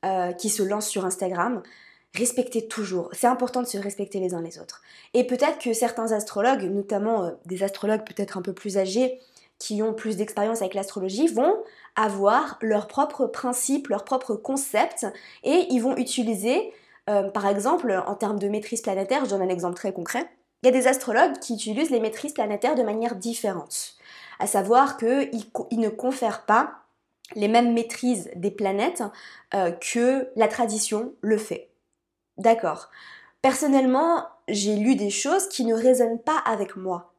euh, 0.05 0.31
qui 0.33 0.49
se 0.49 0.63
lancent 0.63 0.89
sur 0.89 1.05
Instagram 1.05 1.61
respectez 2.15 2.67
toujours. 2.67 3.09
C'est 3.13 3.27
important 3.27 3.61
de 3.61 3.67
se 3.67 3.77
respecter 3.77 4.19
les 4.19 4.33
uns 4.33 4.41
les 4.41 4.59
autres. 4.59 4.81
Et 5.13 5.25
peut-être 5.25 5.59
que 5.59 5.73
certains 5.73 6.11
astrologues, 6.11 6.63
notamment 6.63 7.23
euh, 7.23 7.31
des 7.45 7.63
astrologues 7.63 8.03
peut-être 8.03 8.37
un 8.37 8.41
peu 8.41 8.53
plus 8.53 8.77
âgés, 8.77 9.19
qui 9.59 9.83
ont 9.83 9.93
plus 9.93 10.17
d'expérience 10.17 10.61
avec 10.61 10.73
l'astrologie, 10.73 11.27
vont 11.27 11.55
avoir 11.95 12.57
leurs 12.61 12.87
propres 12.87 13.27
principes, 13.27 13.89
leurs 13.89 14.03
propres 14.03 14.35
concepts, 14.35 15.05
et 15.43 15.67
ils 15.69 15.79
vont 15.79 15.95
utiliser, 15.97 16.73
euh, 17.09 17.29
par 17.29 17.45
exemple, 17.45 18.03
en 18.07 18.15
termes 18.15 18.39
de 18.39 18.47
maîtrise 18.47 18.81
planétaire, 18.81 19.23
je 19.25 19.29
donne 19.29 19.43
un 19.43 19.49
exemple 19.49 19.75
très 19.75 19.93
concret, 19.93 20.27
il 20.63 20.67
y 20.67 20.69
a 20.69 20.71
des 20.71 20.87
astrologues 20.87 21.37
qui 21.39 21.53
utilisent 21.53 21.91
les 21.91 21.99
maîtrises 21.99 22.33
planétaires 22.33 22.75
de 22.75 22.83
manière 22.83 23.15
différente. 23.15 23.95
À 24.39 24.47
savoir 24.47 24.97
qu'ils 24.97 25.79
ne 25.79 25.89
confèrent 25.89 26.45
pas 26.45 26.73
les 27.35 27.47
mêmes 27.47 27.73
maîtrises 27.73 28.29
des 28.35 28.51
planètes 28.51 29.03
euh, 29.53 29.71
que 29.71 30.29
la 30.35 30.47
tradition 30.47 31.13
le 31.21 31.37
fait. 31.37 31.69
D'accord. 32.37 32.89
Personnellement, 33.41 34.25
j'ai 34.47 34.75
lu 34.75 34.95
des 34.95 35.09
choses 35.09 35.47
qui 35.49 35.65
ne 35.65 35.73
résonnent 35.73 36.21
pas 36.21 36.37
avec 36.45 36.75
moi. 36.75 37.13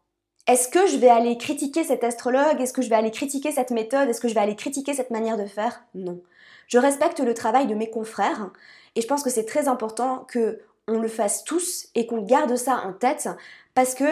Est-ce 0.48 0.68
que 0.68 0.86
je 0.86 0.96
vais 0.96 1.08
aller 1.08 1.38
critiquer 1.38 1.84
cet 1.84 2.02
astrologue? 2.02 2.60
Est-ce 2.60 2.72
que 2.72 2.82
je 2.82 2.88
vais 2.88 2.96
aller 2.96 3.10
critiquer 3.12 3.52
cette 3.52 3.70
méthode? 3.70 4.08
Est-ce 4.08 4.20
que 4.20 4.28
je 4.28 4.34
vais 4.34 4.40
aller 4.40 4.56
critiquer 4.56 4.92
cette 4.92 5.10
manière 5.10 5.36
de 5.36 5.46
faire? 5.46 5.84
Non. 5.94 6.20
Je 6.66 6.78
respecte 6.78 7.20
le 7.20 7.34
travail 7.34 7.66
de 7.66 7.74
mes 7.74 7.90
confrères 7.90 8.50
et 8.96 9.00
je 9.00 9.06
pense 9.06 9.22
que 9.22 9.30
c'est 9.30 9.44
très 9.44 9.68
important 9.68 10.26
que 10.28 10.60
on 10.88 10.98
le 10.98 11.08
fasse 11.08 11.44
tous 11.44 11.88
et 11.94 12.06
qu'on 12.06 12.22
garde 12.22 12.56
ça 12.56 12.82
en 12.84 12.92
tête 12.92 13.28
parce 13.74 13.94
que 13.94 14.04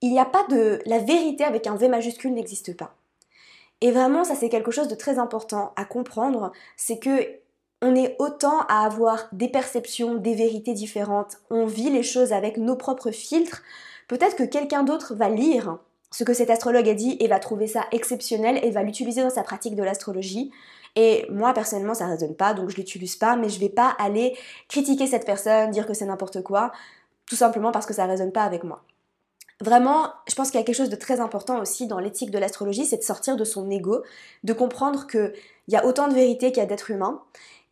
il 0.00 0.10
n'y 0.10 0.20
a 0.20 0.24
pas 0.24 0.44
de 0.48 0.80
la 0.86 0.98
vérité 0.98 1.44
avec 1.44 1.66
un 1.66 1.76
V 1.76 1.88
majuscule 1.88 2.34
n'existe 2.34 2.76
pas. 2.76 2.94
Et 3.80 3.92
vraiment 3.92 4.24
ça 4.24 4.34
c'est 4.34 4.48
quelque 4.48 4.70
chose 4.70 4.88
de 4.88 4.94
très 4.94 5.18
important 5.18 5.72
à 5.76 5.84
comprendre, 5.84 6.52
c'est 6.76 6.98
que 6.98 7.38
on 7.80 7.94
est 7.94 8.16
autant 8.18 8.60
à 8.68 8.84
avoir 8.84 9.28
des 9.32 9.48
perceptions, 9.48 10.16
des 10.16 10.34
vérités 10.34 10.74
différentes, 10.74 11.36
on 11.48 11.66
vit 11.66 11.90
les 11.90 12.02
choses 12.02 12.32
avec 12.32 12.56
nos 12.56 12.74
propres 12.74 13.12
filtres. 13.12 13.62
Peut-être 14.08 14.36
que 14.36 14.42
quelqu'un 14.42 14.82
d'autre 14.82 15.14
va 15.14 15.28
lire 15.28 15.78
ce 16.10 16.24
que 16.24 16.32
cet 16.32 16.50
astrologue 16.50 16.88
a 16.88 16.94
dit 16.94 17.16
et 17.20 17.28
va 17.28 17.38
trouver 17.38 17.66
ça 17.66 17.84
exceptionnel 17.92 18.58
et 18.64 18.70
va 18.70 18.82
l'utiliser 18.82 19.22
dans 19.22 19.30
sa 19.30 19.42
pratique 19.42 19.76
de 19.76 19.82
l'astrologie. 19.82 20.50
Et 20.96 21.26
moi 21.30 21.52
personnellement 21.52 21.94
ça 21.94 22.06
résonne 22.06 22.34
pas, 22.34 22.54
donc 22.54 22.70
je 22.70 22.76
l'utilise 22.76 23.16
pas, 23.16 23.36
mais 23.36 23.48
je 23.48 23.60
vais 23.60 23.68
pas 23.68 23.94
aller 24.00 24.36
critiquer 24.68 25.06
cette 25.06 25.26
personne, 25.26 25.70
dire 25.70 25.86
que 25.86 25.94
c'est 25.94 26.06
n'importe 26.06 26.42
quoi, 26.42 26.72
tout 27.26 27.36
simplement 27.36 27.70
parce 27.70 27.86
que 27.86 27.94
ça 27.94 28.06
résonne 28.06 28.32
pas 28.32 28.42
avec 28.42 28.64
moi. 28.64 28.82
Vraiment, 29.60 30.12
je 30.28 30.34
pense 30.34 30.50
qu'il 30.50 30.60
y 30.60 30.62
a 30.62 30.66
quelque 30.66 30.76
chose 30.76 30.90
de 30.90 30.96
très 30.96 31.20
important 31.20 31.60
aussi 31.60 31.88
dans 31.88 31.98
l'éthique 31.98 32.30
de 32.30 32.38
l'astrologie, 32.38 32.86
c'est 32.86 32.98
de 32.98 33.02
sortir 33.02 33.36
de 33.36 33.44
son 33.44 33.68
ego, 33.70 34.04
de 34.44 34.52
comprendre 34.52 35.06
qu'il 35.08 35.32
y 35.66 35.76
a 35.76 35.84
autant 35.84 36.06
de 36.06 36.14
vérité 36.14 36.52
qu'il 36.52 36.62
y 36.62 36.66
a 36.66 36.66
d'êtres 36.66 36.92
humains, 36.92 37.22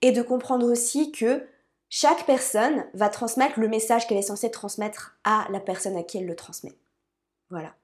et 0.03 0.11
de 0.11 0.23
comprendre 0.23 0.71
aussi 0.71 1.13
que 1.13 1.47
chaque 1.89 2.27
personne 2.27 2.85
va 2.95 3.09
transmettre 3.09 3.61
le 3.61 3.69
message 3.69 4.07
qu'elle 4.07 4.19
est 4.19 4.23
censée 4.23 4.51
transmettre 4.51 5.17
à 5.25 5.47
la 5.51 5.61
personne 5.61 5.97
à 5.97 6.03
qui 6.03 6.19
elle 6.19 6.27
le 6.27 6.35
transmet. 6.35 6.77
Voilà. 7.51 7.75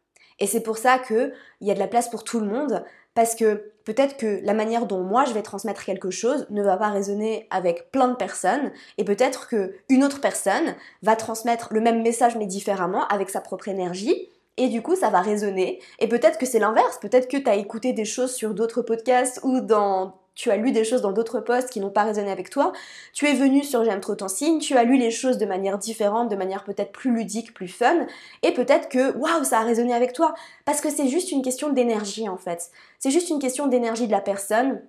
Et 0.41 0.49
c'est 0.49 0.63
pour 0.63 0.79
ça 0.79 0.99
qu'il 0.99 1.33
y 1.61 1.71
a 1.71 1.75
de 1.75 1.79
la 1.79 1.87
place 1.87 2.09
pour 2.09 2.25
tout 2.25 2.41
le 2.41 2.47
monde, 2.47 2.85
parce 3.15 3.35
que 3.35 3.73
peut-être 3.85 4.17
que 4.17 4.41
la 4.43 4.55
manière 4.55 4.87
dont 4.87 5.03
moi 5.03 5.25
je 5.25 5.33
vais 5.33 5.43
transmettre 5.43 5.85
quelque 5.85 6.11
chose 6.11 6.47
ne 6.51 6.63
va 6.63 6.77
pas 6.77 6.89
résonner 6.89 7.47
avec 7.51 7.91
plein 7.91 8.09
de 8.09 8.17
personnes, 8.17 8.73
et 8.99 9.05
peut-être 9.05 9.49
qu'une 9.49 10.05
autre 10.05 10.21
personne 10.21 10.75
va 11.03 11.17
transmettre 11.17 11.73
le 11.73 11.81
même 11.81 12.03
message 12.03 12.37
mais 12.37 12.47
différemment, 12.47 13.07
avec 13.09 13.31
sa 13.31 13.41
propre 13.41 13.69
énergie, 13.69 14.29
Et 14.59 14.69
du 14.69 14.83
coup, 14.83 14.97
ça 14.97 15.09
va 15.11 15.21
résonner. 15.21 15.81
Et 15.99 16.09
peut-être 16.09 16.39
que 16.39 16.47
c'est 16.47 16.59
l'inverse. 16.59 16.99
Peut-être 17.01 17.29
que 17.29 17.39
tu 17.39 17.49
as 17.49 17.55
écouté 17.55 17.93
des 17.93 18.05
choses 18.05 18.35
sur 18.35 18.55
d'autres 18.55 18.83
podcasts 18.83 19.41
ou 19.43 19.61
dans 19.61 20.22
tu 20.35 20.51
as 20.51 20.57
lu 20.57 20.73
des 20.73 20.85
choses 20.85 21.03
dans 21.03 21.13
d'autres 21.13 21.41
posts 21.41 21.71
qui 21.71 21.81
n'ont 21.81 21.91
pas 21.91 22.05
résonné 22.05 22.31
avec 22.31 22.51
toi, 22.51 22.73
tu 23.13 23.27
es 23.27 23.35
venu 23.35 23.63
sur 23.63 23.85
J'aime 23.85 24.01
trop 24.01 24.15
ton 24.15 24.29
signe, 24.29 24.59
tu 24.59 24.77
as 24.77 24.85
lu 24.85 24.97
les 24.97 25.11
choses 25.11 25.39
de 25.39 25.47
manière 25.47 25.79
différente, 25.79 26.29
de 26.31 26.37
manière 26.37 26.65
peut-être 26.65 26.93
plus 26.93 27.15
ludique, 27.15 27.53
plus 27.55 27.69
fun, 27.69 28.07
et 28.43 28.53
peut-être 28.53 28.89
que 28.89 29.17
waouh, 29.17 29.45
ça 29.45 29.61
a 29.61 29.65
résonné 29.65 29.95
avec 29.95 30.13
toi. 30.13 30.35
Parce 30.65 30.81
que 30.81 30.91
c'est 30.91 31.09
juste 31.09 31.33
une 31.33 31.43
question 31.43 31.71
d'énergie 31.71 32.29
en 32.29 32.37
fait. 32.37 32.71
C'est 32.99 33.11
juste 33.11 33.31
une 33.31 33.39
question 33.39 33.67
d'énergie 33.67 34.07
de 34.07 34.13
la 34.13 34.21
personne 34.21 34.81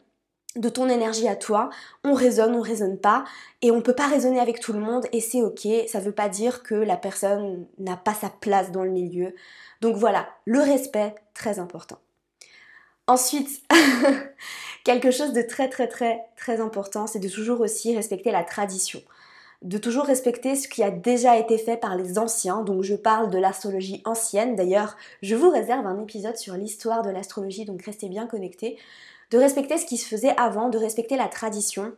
de 0.56 0.70
ton 0.70 0.88
énergie 0.88 1.28
à 1.28 1.36
toi, 1.36 1.70
on 2.04 2.14
raisonne, 2.14 2.56
on 2.56 2.62
raisonne 2.62 2.98
pas, 2.98 3.24
et 3.62 3.72
on 3.72 3.82
peut 3.82 3.96
pas 3.96 4.08
raisonner 4.08 4.40
avec 4.40 4.60
tout 4.60 4.74
le 4.74 4.80
monde, 4.80 5.08
et 5.12 5.20
c'est 5.20 5.42
ok, 5.42 5.68
ça 5.88 6.00
veut 6.00 6.12
pas 6.12 6.30
dire 6.30 6.64
que 6.64 6.76
la 6.76 6.98
personne 6.98 7.66
n'a 7.80 7.98
pas 7.98 8.14
sa 8.14 8.30
place 8.30 8.72
dans 8.72 8.84
le 8.84 8.92
milieu. 8.92 9.34
Donc 9.82 9.96
voilà, 9.96 10.28
le 10.46 10.60
respect, 10.60 11.16
très 11.34 11.60
important. 11.60 11.98
Ensuite, 13.08 13.64
quelque 14.84 15.12
chose 15.12 15.34
de 15.34 15.42
très 15.42 15.70
très 15.70 15.88
très 15.88 16.26
très 16.36 16.60
important, 16.60 17.08
c'est 17.08 17.20
de 17.20 17.30
toujours 17.30 17.62
aussi 17.62 17.96
respecter 17.96 18.32
la 18.32 18.44
tradition. 18.44 19.02
De 19.62 19.78
toujours 19.78 20.06
respecter 20.06 20.56
ce 20.56 20.68
qui 20.68 20.84
a 20.84 20.92
déjà 20.92 21.38
été 21.38 21.58
fait 21.58 21.78
par 21.78 21.96
les 21.96 22.20
anciens, 22.20 22.64
donc 22.64 22.84
je 22.84 22.96
parle 22.96 23.30
de 23.30 23.38
l'astrologie 23.38 24.02
ancienne. 24.04 24.56
D'ailleurs, 24.56 24.98
je 25.22 25.36
vous 25.36 25.50
réserve 25.50 25.88
un 25.88 26.02
épisode 26.02 26.36
sur 26.36 26.56
l'histoire 26.56 27.02
de 27.02 27.10
l'astrologie, 27.10 27.64
donc 27.64 27.82
restez 27.84 28.10
bien 28.10 28.28
connectés 28.28 28.78
de 29.32 29.38
respecter 29.40 29.78
ce 29.78 29.86
qui 29.86 29.98
se 29.98 30.08
faisait 30.08 30.36
avant, 30.38 30.70
de 30.70 30.78
respecter 30.78 31.18
la 31.18 31.28
tradition 31.28 31.94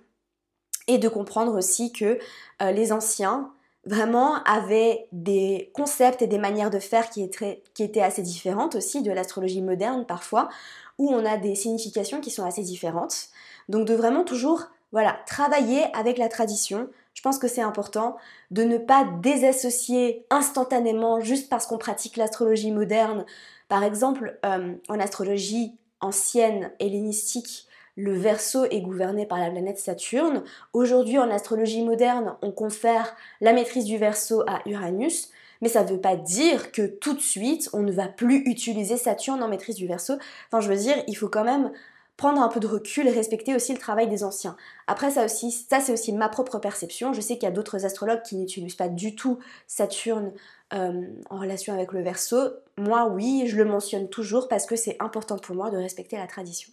et 0.88 0.98
de 0.98 1.10
comprendre 1.10 1.58
aussi 1.58 1.92
que 1.92 2.18
euh, 2.62 2.72
les 2.72 2.94
anciens 2.94 3.52
vraiment 3.86 4.44
avaient 4.44 5.08
des 5.12 5.72
concepts 5.74 6.22
et 6.22 6.28
des 6.28 6.38
manières 6.38 6.72
de 6.72 6.80
faire 6.80 7.10
qui, 7.10 7.30
qui 7.74 7.84
étaient 7.84 8.02
assez 8.02 8.22
différentes 8.22 8.76
aussi 8.76 9.02
de 9.02 9.12
l'astrologie 9.12 9.62
moderne 9.62 10.06
parfois, 10.06 10.50
où 10.98 11.10
on 11.10 11.26
a 11.26 11.38
des 11.38 11.56
significations 11.56 12.22
qui 12.22 12.32
sont 12.32 12.46
assez 12.46 12.64
différentes. 12.64 13.28
Donc 13.70 13.88
de 13.88 13.94
vraiment 13.94 14.24
toujours 14.24 14.68
voilà, 14.92 15.18
travailler 15.28 15.84
avec 15.94 16.18
la 16.18 16.30
tradition. 16.30 16.88
Je 17.14 17.22
pense 17.22 17.38
que 17.38 17.48
c'est 17.48 17.62
important 17.62 18.18
de 18.52 18.64
ne 18.64 18.78
pas 18.78 19.06
désassocier 19.22 20.26
instantanément 20.30 21.20
juste 21.20 21.50
parce 21.50 21.68
qu'on 21.68 21.78
pratique 21.78 22.18
l'astrologie 22.18 22.72
moderne. 22.72 23.26
Par 23.68 23.84
exemple, 23.84 24.40
euh, 24.46 24.74
en 24.88 25.00
astrologie 25.00 25.76
ancienne 26.02 26.72
hellénistique, 26.80 27.68
le 27.96 28.14
Verseau 28.14 28.66
est 28.66 28.82
gouverné 28.82 29.26
par 29.26 29.40
la 29.40 29.50
planète 29.50 29.78
Saturne. 29.78 30.44
Aujourd'hui, 30.74 31.18
en 31.18 31.32
astrologie 31.32 31.84
moderne, 31.84 32.36
on 32.42 32.52
confère 32.52 33.16
la 33.42 33.54
maîtrise 33.54 33.86
du 33.86 33.98
Verseau 33.98 34.44
à 34.48 34.60
Uranus, 34.66 35.30
mais 35.62 35.70
ça 35.70 35.84
ne 35.84 35.90
veut 35.90 36.02
pas 36.02 36.18
dire 36.18 36.72
que 36.72 36.86
tout 36.86 37.14
de 37.14 37.22
suite, 37.22 37.70
on 37.74 37.82
ne 37.82 37.92
va 37.92 38.08
plus 38.08 38.38
utiliser 38.46 38.98
Saturne 38.98 39.42
en 39.42 39.48
maîtrise 39.48 39.76
du 39.76 39.88
Verseau. 39.88 40.16
Enfin, 40.48 40.60
je 40.60 40.70
veux 40.70 40.78
dire, 40.78 40.96
il 41.08 41.16
faut 41.16 41.30
quand 41.30 41.46
même 41.46 41.72
prendre 42.18 42.42
un 42.42 42.48
peu 42.48 42.60
de 42.60 42.68
recul 42.68 43.08
et 43.08 43.12
respecter 43.12 43.56
aussi 43.56 43.74
le 43.74 43.80
travail 43.80 44.08
des 44.08 44.24
anciens. 44.24 44.56
Après, 44.88 45.12
ça 45.12 45.26
aussi, 45.26 45.52
ça 45.52 45.80
c'est 45.80 45.92
aussi 45.92 46.14
ma 46.14 46.30
propre 46.30 46.60
perception. 46.60 47.14
Je 47.14 47.22
sais 47.22 47.36
qu'il 47.36 47.44
y 47.44 47.48
a 47.48 47.52
d'autres 47.52 47.86
astrologues 47.86 48.22
qui 48.24 48.38
n'utilisent 48.38 48.76
pas 48.76 48.88
du 48.88 49.16
tout 49.16 49.40
Saturne 49.68 50.32
euh, 50.74 51.08
en 51.30 51.40
relation 51.40 51.74
avec 51.74 51.92
le 51.92 52.02
verso. 52.02 52.38
Moi, 52.78 53.08
oui, 53.08 53.44
je 53.48 53.58
le 53.58 53.66
mentionne 53.66 54.10
toujours 54.10 54.48
parce 54.48 54.66
que 54.66 54.76
c'est 54.76 54.96
important 55.00 55.38
pour 55.38 55.56
moi 55.56 55.70
de 55.70 55.78
respecter 55.78 56.18
la 56.18 56.28
tradition. 56.28 56.72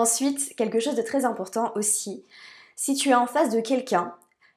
Ensuite, 0.00 0.56
quelque 0.56 0.80
chose 0.80 0.94
de 0.94 1.02
très 1.02 1.26
important 1.26 1.72
aussi, 1.74 2.24
si 2.74 2.94
tu 2.94 3.10
es 3.10 3.14
en 3.14 3.26
face 3.26 3.50
de 3.50 3.60
quelqu'un 3.60 4.14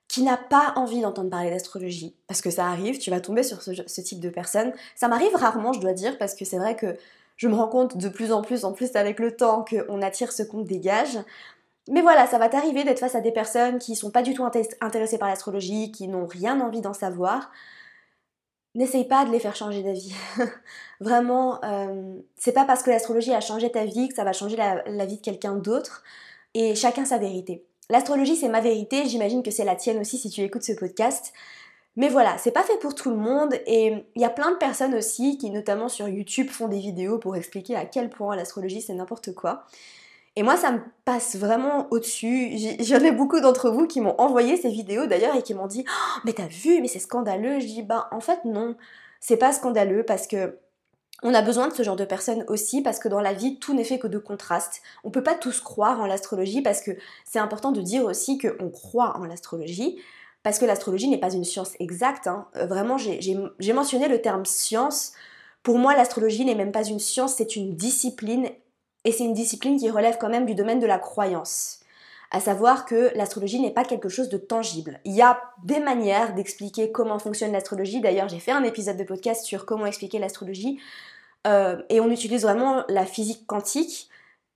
qui 0.07 0.21
n'a 0.21 0.38
pas 0.38 0.71
envie 0.77 1.01
d'entendre 1.01 1.29
parler 1.29 1.50
d'astrologie, 1.50 2.15
parce 2.27 2.41
que 2.41 2.50
ça 2.50 2.67
arrive, 2.67 2.97
tu 2.97 3.09
vas 3.09 3.19
tomber 3.19 3.43
sur 3.43 3.62
ce, 3.62 4.01
type 4.01 4.21
de 4.21 4.29
personne. 4.29 4.71
Ça 4.95 5.09
m'arrive 5.09 5.35
rarement, 5.35 5.73
je 5.73 5.81
dois 5.81 5.91
dire, 5.91 6.17
parce 6.17 6.33
que 6.33 6.45
c'est 6.45 6.59
vrai 6.59 6.77
que 6.77 6.95
je 7.35 7.50
me 7.50 7.55
rends 7.55 7.67
compte 7.67 7.97
de 7.97 8.07
plus 8.07 8.31
en 8.31 8.41
plus, 8.41 8.63
en 8.63 8.71
plus 8.71 8.95
avec 8.95 9.19
le 9.19 9.35
temps, 9.35 9.65
qu'on 9.69 10.01
attire 10.01 10.31
ce 10.31 10.43
qu'on 10.43 10.62
dégage. 10.62 11.19
Mais 11.89 12.01
voilà, 12.01 12.25
ça 12.25 12.38
va 12.38 12.47
t'arriver 12.47 12.85
d'être 12.85 13.00
face 13.00 13.15
à 13.15 13.19
des 13.19 13.33
personnes 13.33 13.79
qui 13.79 13.97
sont 13.97 14.12
pas 14.12 14.21
du 14.21 14.33
tout 14.33 14.45
intéressées 14.45 15.17
par 15.17 15.27
l'astrologie, 15.27 15.91
qui 15.91 16.07
n'ont 16.07 16.25
rien 16.25 16.62
envie 16.62 16.79
d'en 16.79 16.93
savoir 16.93 17.51
n'essaye 18.75 19.06
pas 19.06 19.25
de 19.25 19.32
les 19.32 19.39
faire 19.39 19.56
changer 19.56 19.84
d'avis. 19.84 20.13
Vraiment, 21.00 21.63
euh, 21.63 22.15
c'est 22.36 22.53
pas 22.53 22.65
parce 22.65 22.84
que 22.84 22.89
l'astrologie 22.89 23.34
a 23.34 23.42
changé 23.42 23.72
ta 23.72 23.86
vie 23.86 24.08
que 24.08 24.15
ça 24.15 24.24
va 24.24 24.34
changer 24.34 24.56
la, 24.56 25.06
vie 25.06 25.18
de 25.18 25.22
quelqu'un 25.22 25.56
d'autre. 25.56 26.03
Et 26.53 26.75
chacun 26.75 27.06
sa 27.06 27.18
vérité. 27.18 27.65
L'astrologie, 27.89 28.36
c'est 28.36 28.50
ma 28.50 28.62
vérité. 28.62 29.06
J'imagine 29.06 29.44
que 29.44 29.51
c'est 29.51 29.65
la 29.65 29.75
tienne 29.75 30.00
aussi 30.00 30.18
si 30.18 30.30
tu 30.30 30.42
écoutes 30.42 30.63
ce 30.63 30.74
podcast. 30.74 31.34
Mais 31.96 32.10
voilà, 32.10 32.38
c'est 32.39 32.51
pas 32.51 32.63
fait 32.63 32.77
pour 32.80 32.96
tout 32.96 33.12
le 33.12 33.18
monde 33.18 33.53
et 33.68 33.94
il 34.15 34.22
y 34.22 34.25
a 34.25 34.30
plein 34.30 34.51
de 34.51 34.58
personnes 34.58 34.96
aussi 34.96 35.38
qui, 35.38 35.51
notamment 35.51 35.89
sur 35.89 36.08
YouTube, 36.08 36.50
font 36.50 36.68
des 36.68 36.80
vidéos 36.80 37.20
pour 37.20 37.36
expliquer 37.36 37.75
à 37.75 37.86
quel 37.86 38.10
point 38.10 38.36
l'astrologie 38.36 38.82
c'est 38.82 38.96
n'importe 38.96 39.34
quoi. 39.36 39.65
Et 40.36 40.44
moi, 40.44 40.58
ça 40.58 40.72
me 40.72 40.80
passe 41.06 41.36
vraiment 41.36 41.88
au-dessus. 41.92 42.58
J'en 42.80 43.00
ai 43.00 43.12
beaucoup 43.12 43.40
d'entre 43.40 43.70
vous 43.70 43.86
qui 43.86 44.02
m'ont 44.02 44.16
envoyé 44.20 44.58
ces 44.58 44.70
vidéos 44.70 45.06
d'ailleurs 45.06 45.36
et 45.36 45.44
qui 45.44 45.54
m'ont 45.54 45.68
dit 45.68 45.86
oh, 45.88 46.20
Mais 46.25 46.34
t'as 46.34 46.48
vu, 46.48 46.82
mais 46.82 46.88
c'est 46.88 47.00
scandaleux. 47.00 47.60
Je 47.60 47.66
dis 47.66 47.84
Bah, 47.84 48.08
en 48.12 48.20
fait, 48.20 48.44
non, 48.46 48.75
c'est 49.20 49.38
pas 49.38 49.52
scandaleux 49.54 50.04
parce 50.04 50.28
que. 50.28 50.58
On 51.25 51.34
a 51.34 51.42
besoin 51.42 51.70
de 51.70 51.74
ce 51.74 51.84
genre 51.84 51.96
de 51.96 52.04
personnes 52.04 52.44
aussi 52.50 52.82
parce 52.82 53.00
que 53.00 53.08
dans 53.08 53.22
la 53.22 53.32
vie, 53.32 53.58
tout 53.58 53.74
n'est 53.74 53.86
fait 53.86 53.98
que 53.98 54.08
de 54.08 54.18
contrastes. 54.18 54.82
On 55.06 55.10
peut 55.10 55.24
pas 55.24 55.36
tous 55.36 55.62
croire 55.62 56.02
en 56.02 56.06
l'astrologie 56.06 56.62
parce 56.62 56.82
que 56.82 56.92
c'est 57.24 57.40
important 57.40 57.72
de 57.72 57.82
dire 57.82 58.04
aussi 58.04 58.38
qu'on 58.38 58.70
croit 58.70 59.16
en 59.16 59.24
l'astrologie 59.24 59.98
parce 60.44 60.60
que 60.60 60.66
l'astrologie 60.66 61.08
n'est 61.08 61.20
pas 61.20 61.34
une 61.34 61.46
science 61.46 61.72
exacte. 61.80 62.28
Hein. 62.28 62.46
Euh, 62.58 62.66
vraiment, 62.66 62.98
j'ai 62.98 63.74
mentionné 63.74 64.10
le 64.10 64.22
terme 64.22 64.46
science. 64.46 65.13
Pour 65.63 65.80
moi, 65.80 65.96
l'astrologie 65.96 66.44
n'est 66.44 66.56
même 66.56 66.74
pas 66.74 66.84
une 66.84 67.00
science, 67.00 67.36
c'est 67.36 67.56
une 67.56 67.75
discipline 67.75 68.50
et 69.05 69.12
c'est 69.12 69.24
une 69.24 69.33
discipline 69.33 69.77
qui 69.77 69.89
relève 69.89 70.17
quand 70.19 70.29
même 70.29 70.45
du 70.45 70.55
domaine 70.55 70.79
de 70.79 70.88
la 70.88 71.00
croyance. 71.00 71.79
À 72.31 72.39
savoir 72.39 72.86
que 72.86 73.12
l'astrologie 73.15 73.60
n'est 73.60 73.74
pas 73.74 73.83
quelque 73.83 74.10
chose 74.10 74.29
de 74.29 74.38
tangible. 74.38 75.00
Il 75.05 75.13
y 75.13 75.22
a 75.22 75.39
des 75.63 75.79
manières 75.79 76.33
d'expliquer 76.33 76.91
comment 76.91 77.19
fonctionne 77.19 77.51
l'astrologie. 77.51 78.01
D'ailleurs, 78.01 78.27
j'ai 78.27 78.39
fait 78.39 78.51
un 78.51 78.63
épisode 78.63 78.98
de 78.98 79.03
podcast 79.03 79.45
sur 79.45 79.67
comment 79.67 79.86
expliquer 79.86 80.17
l'astrologie. 80.17 80.79
Euh, 81.45 81.81
et 81.89 82.00
on 82.00 82.10
utilise 82.10 82.41
vraiment 82.41 82.83
la 82.88 83.05
physique 83.05 83.45
quantique. 83.45 84.10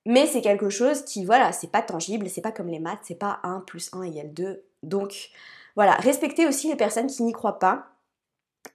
Mais 0.08 0.26
c'est 0.26 0.42
quelque 0.42 0.70
chose 0.70 1.04
qui, 1.04 1.26
voilà, 1.26 1.52
c'est 1.52 1.72
pas 1.72 1.82
tangible, 1.82 2.30
c'est 2.30 2.42
pas 2.42 2.54
comme 2.54 2.70
les 2.70 2.80
maths, 2.80 3.02
c'est 3.04 3.20
pas 3.20 3.40
1 3.44 3.60
plus 3.60 3.92
1 3.94 4.04
égale 4.04 4.34
2. 4.34 4.64
Donc, 4.82 5.30
voilà, 5.76 5.94
respectez 5.96 6.48
aussi 6.48 6.70
les 6.70 6.78
personnes 6.78 7.08
qui 7.08 7.24
n'y 7.24 7.34
croient 7.34 7.60
pas. 7.60 7.90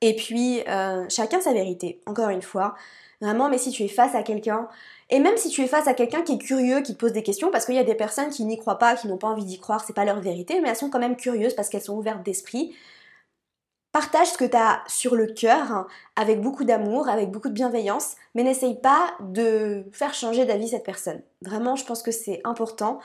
Et 0.00 0.14
puis, 0.14 0.62
euh, 0.68 1.06
chacun 1.08 1.40
sa 1.40 1.52
vérité, 1.52 2.00
encore 2.06 2.28
une 2.28 2.42
fois. 2.42 2.74
Vraiment, 3.20 3.48
mais 3.48 3.58
si 3.58 3.70
tu 3.70 3.82
es 3.82 3.88
face 3.88 4.14
à 4.14 4.22
quelqu'un, 4.22 4.68
et 5.12 5.20
même 5.20 5.36
si 5.36 5.50
tu 5.50 5.60
es 5.60 5.66
face 5.66 5.86
à 5.88 5.92
quelqu'un 5.92 6.22
qui 6.22 6.32
est 6.32 6.38
curieux, 6.38 6.80
qui 6.80 6.94
te 6.94 6.98
pose 6.98 7.12
des 7.12 7.22
questions, 7.22 7.50
parce 7.50 7.66
qu'il 7.66 7.74
y 7.74 7.78
a 7.78 7.84
des 7.84 7.94
personnes 7.94 8.30
qui 8.30 8.46
n'y 8.46 8.56
croient 8.58 8.78
pas, 8.78 8.96
qui 8.96 9.08
n'ont 9.08 9.18
pas 9.18 9.28
envie 9.28 9.44
d'y 9.44 9.60
croire, 9.60 9.84
c'est 9.86 9.92
pas 9.92 10.06
leur 10.06 10.20
vérité, 10.20 10.58
mais 10.62 10.70
elles 10.70 10.76
sont 10.76 10.88
quand 10.88 10.98
même 10.98 11.16
curieuses 11.16 11.52
parce 11.52 11.68
qu'elles 11.68 11.82
sont 11.82 11.98
ouvertes 11.98 12.22
d'esprit. 12.22 12.74
Partage 13.92 14.28
ce 14.28 14.38
que 14.38 14.46
tu 14.46 14.56
as 14.56 14.82
sur 14.86 15.14
le 15.14 15.26
cœur 15.26 15.70
hein, 15.70 15.86
avec 16.16 16.40
beaucoup 16.40 16.64
d'amour, 16.64 17.10
avec 17.10 17.30
beaucoup 17.30 17.50
de 17.50 17.54
bienveillance, 17.54 18.16
mais 18.34 18.42
n'essaye 18.42 18.80
pas 18.80 19.12
de 19.20 19.84
faire 19.92 20.14
changer 20.14 20.46
d'avis 20.46 20.68
cette 20.68 20.84
personne. 20.84 21.20
Vraiment, 21.42 21.76
je 21.76 21.84
pense 21.84 22.02
que 22.02 22.10
c'est 22.10 22.40
important. 22.44 22.98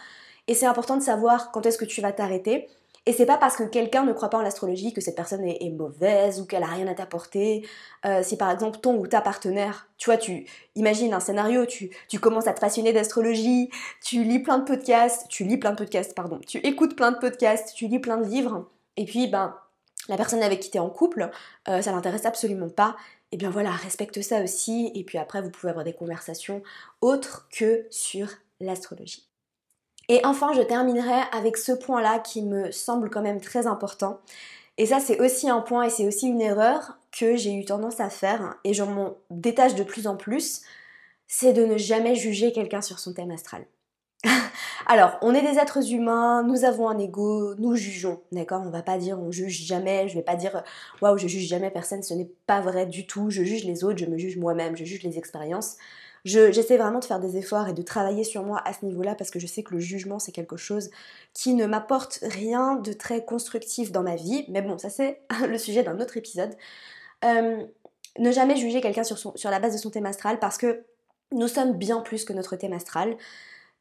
Et 0.48 0.54
c'est 0.54 0.66
important 0.66 0.96
de 0.96 1.04
savoir 1.04 1.52
quand 1.52 1.66
est-ce 1.66 1.78
que 1.78 1.84
tu 1.84 2.00
vas 2.00 2.14
t'arrêter. 2.14 2.70
Et 3.08 3.14
c'est 3.14 3.26
pas 3.26 3.38
parce 3.38 3.56
que 3.56 3.64
quelqu'un 3.64 4.04
ne 4.04 4.12
croit 4.12 4.30
pas 4.30 4.38
en 4.38 4.42
l'astrologie 4.42 4.92
que 4.92 5.00
cette 5.00 5.16
personne 5.16 5.46
est, 5.46 5.70
mauvaise 5.70 6.42
ou 6.42 6.46
qu'elle 6.46 6.64
a 6.64 6.68
rien 6.68 6.88
à 6.88 6.94
t'apporter. 6.94 7.66
Euh, 8.06 8.22
si 8.22 8.36
par 8.36 8.52
exemple 8.52 8.80
ton 8.80 8.98
ou 8.98 9.08
ta 9.08 9.22
partenaire, 9.22 9.88
tu 9.98 10.10
vois, 10.10 10.18
tu 10.18 10.46
imagines 10.76 11.14
un 11.14 11.22
scénario, 11.22 11.66
tu, 11.66 11.90
commences 12.20 12.48
à 12.48 12.54
te 12.54 12.60
passionner 12.60 12.92
d'astrologie, 12.92 13.70
tu 14.04 14.26
lis 14.26 14.40
plein 14.40 14.58
de 14.58 14.66
podcasts, 14.66 15.26
tu 15.30 15.46
lis 15.46 15.56
plein 15.56 15.72
de 15.72 15.78
podcasts, 15.78 16.14
pardon, 16.16 16.42
tu 16.46 16.58
écoutes 16.58 16.98
plein 16.98 17.12
de 17.14 17.18
podcasts, 17.18 17.74
tu 17.74 17.88
lis 17.88 18.00
plein 18.00 18.18
de 18.18 18.26
livres, 18.26 18.68
et 18.98 19.06
puis 19.06 19.28
ben 19.28 19.56
la 20.10 20.18
personne 20.18 20.44
avec 20.44 20.60
qui 20.60 20.70
tu 20.70 20.76
es 20.76 20.82
en 20.82 20.90
couple, 20.90 21.32
euh, 21.70 21.82
ça 21.82 21.94
l'intéresse 21.94 22.26
absolument 22.26 22.70
pas. 22.70 22.98
Et 23.32 23.38
bien 23.38 23.50
voilà, 23.50 23.72
respecte 23.72 24.22
ça 24.22 24.44
aussi, 24.44 24.92
et 24.96 25.06
puis 25.06 25.18
après 25.18 25.42
vous 25.42 25.50
pouvez 25.50 25.70
avoir 25.70 25.86
des 25.86 25.94
conversations 25.94 26.62
autres 27.00 27.48
que 27.54 27.88
sur 27.90 28.28
l'astrologie. 28.60 29.27
Et 30.10 30.22
enfin, 30.26 30.54
je 30.54 30.62
terminerai 30.62 31.22
avec 31.32 31.58
ce 31.58 31.72
point-là 31.74 32.20
qui 32.20 32.42
me 32.42 32.72
semble 32.72 33.10
quand 33.10 33.22
même 33.22 33.42
très 33.42 33.68
important. 33.68 34.20
Et 34.78 34.86
ça, 34.86 35.00
c'est 35.00 35.20
aussi 35.20 35.50
un 35.50 35.62
point 35.62 35.84
et 35.84 35.90
c'est 35.90 36.08
aussi 36.08 36.28
une 36.28 36.42
erreur 36.42 36.98
que 37.12 37.36
j'ai 37.36 37.54
eu 37.54 37.66
tendance 37.66 38.00
à 38.00 38.10
faire 38.10 38.56
et 38.64 38.74
je 38.74 38.84
m'en 38.84 39.16
détache 39.32 39.76
de 39.76 39.84
plus 39.84 40.08
en 40.08 40.16
plus, 40.16 40.62
c'est 41.28 41.52
de 41.52 41.66
ne 41.66 41.78
jamais 41.78 42.16
juger 42.16 42.52
quelqu'un 42.52 42.82
sur 42.82 43.00
son 43.00 43.14
thème 43.14 43.32
astral. 43.32 43.66
Alors, 44.88 45.18
on 45.22 45.34
est 45.34 45.42
des 45.42 45.60
êtres 45.60 45.92
humains, 45.92 46.44
nous 46.44 46.64
avons 46.64 46.88
un 46.90 46.98
ego, 47.00 47.56
nous 47.56 47.76
jugeons, 47.76 48.22
d'accord? 48.32 48.62
On 48.66 48.70
va 48.70 48.84
pas 48.84 48.98
dire 48.98 49.20
on 49.20 49.32
juge 49.32 49.66
jamais, 49.66 50.08
je 50.08 50.16
vais 50.16 50.24
pas 50.24 50.36
dire 50.36 50.64
waouh, 51.02 51.18
je 51.18 51.28
juge 51.28 51.48
jamais 51.48 51.72
personne, 51.72 52.04
ce 52.04 52.14
n'est 52.14 52.30
pas 52.46 52.62
vrai 52.62 52.86
du 52.86 53.06
tout, 53.06 53.30
je 53.30 53.44
juge 53.44 53.66
les 53.66 53.84
autres, 53.84 53.98
je 53.98 54.06
me 54.06 54.18
juge 54.18 54.38
moi-même, 54.38 54.78
je 54.78 54.86
juge 54.86 55.04
les 55.04 55.18
expériences. 55.18 55.78
J'essaie 56.26 56.78
vraiment 56.78 57.00
de 57.00 57.06
faire 57.06 57.20
des 57.20 57.38
efforts 57.38 57.68
et 57.70 57.74
de 57.74 57.82
travailler 57.82 58.24
sur 58.24 58.44
moi 58.44 58.62
à 58.66 58.74
ce 58.74 58.86
niveau-là 58.86 59.16
parce 59.16 59.32
que 59.32 59.40
je 59.40 59.48
sais 59.48 59.64
que 59.64 59.74
le 59.74 59.80
jugement 59.80 60.20
c'est 60.20 60.32
quelque 60.32 60.58
chose 60.58 60.90
qui 61.34 61.54
ne 61.54 61.66
m'apporte 61.66 62.20
rien 62.22 62.76
de 62.76 62.94
très 62.94 63.24
constructif 63.24 63.92
dans 63.92 64.04
ma 64.04 64.16
vie. 64.16 64.46
Mais 64.50 64.62
bon, 64.62 64.78
ça 64.78 64.90
c'est 64.90 65.22
le 65.48 65.58
sujet 65.58 65.84
d'un 65.84 66.00
autre 66.00 66.18
épisode. 66.18 66.54
Euh, 67.26 67.64
ne 68.20 68.32
jamais 68.32 68.56
juger 68.56 68.82
quelqu'un 68.82 69.04
sur, 69.04 69.18
sur 69.18 69.50
la 69.50 69.60
base 69.60 69.74
de 69.74 69.78
son 69.78 69.90
thème 69.90 70.06
astral 70.06 70.40
parce 70.40 70.58
que 70.58 70.84
nous 71.32 71.48
sommes 71.48 71.74
bien 71.74 72.02
plus 72.02 72.26
que 72.26 72.34
notre 72.34 72.56
thème 72.56 72.74
astral. 72.74 73.18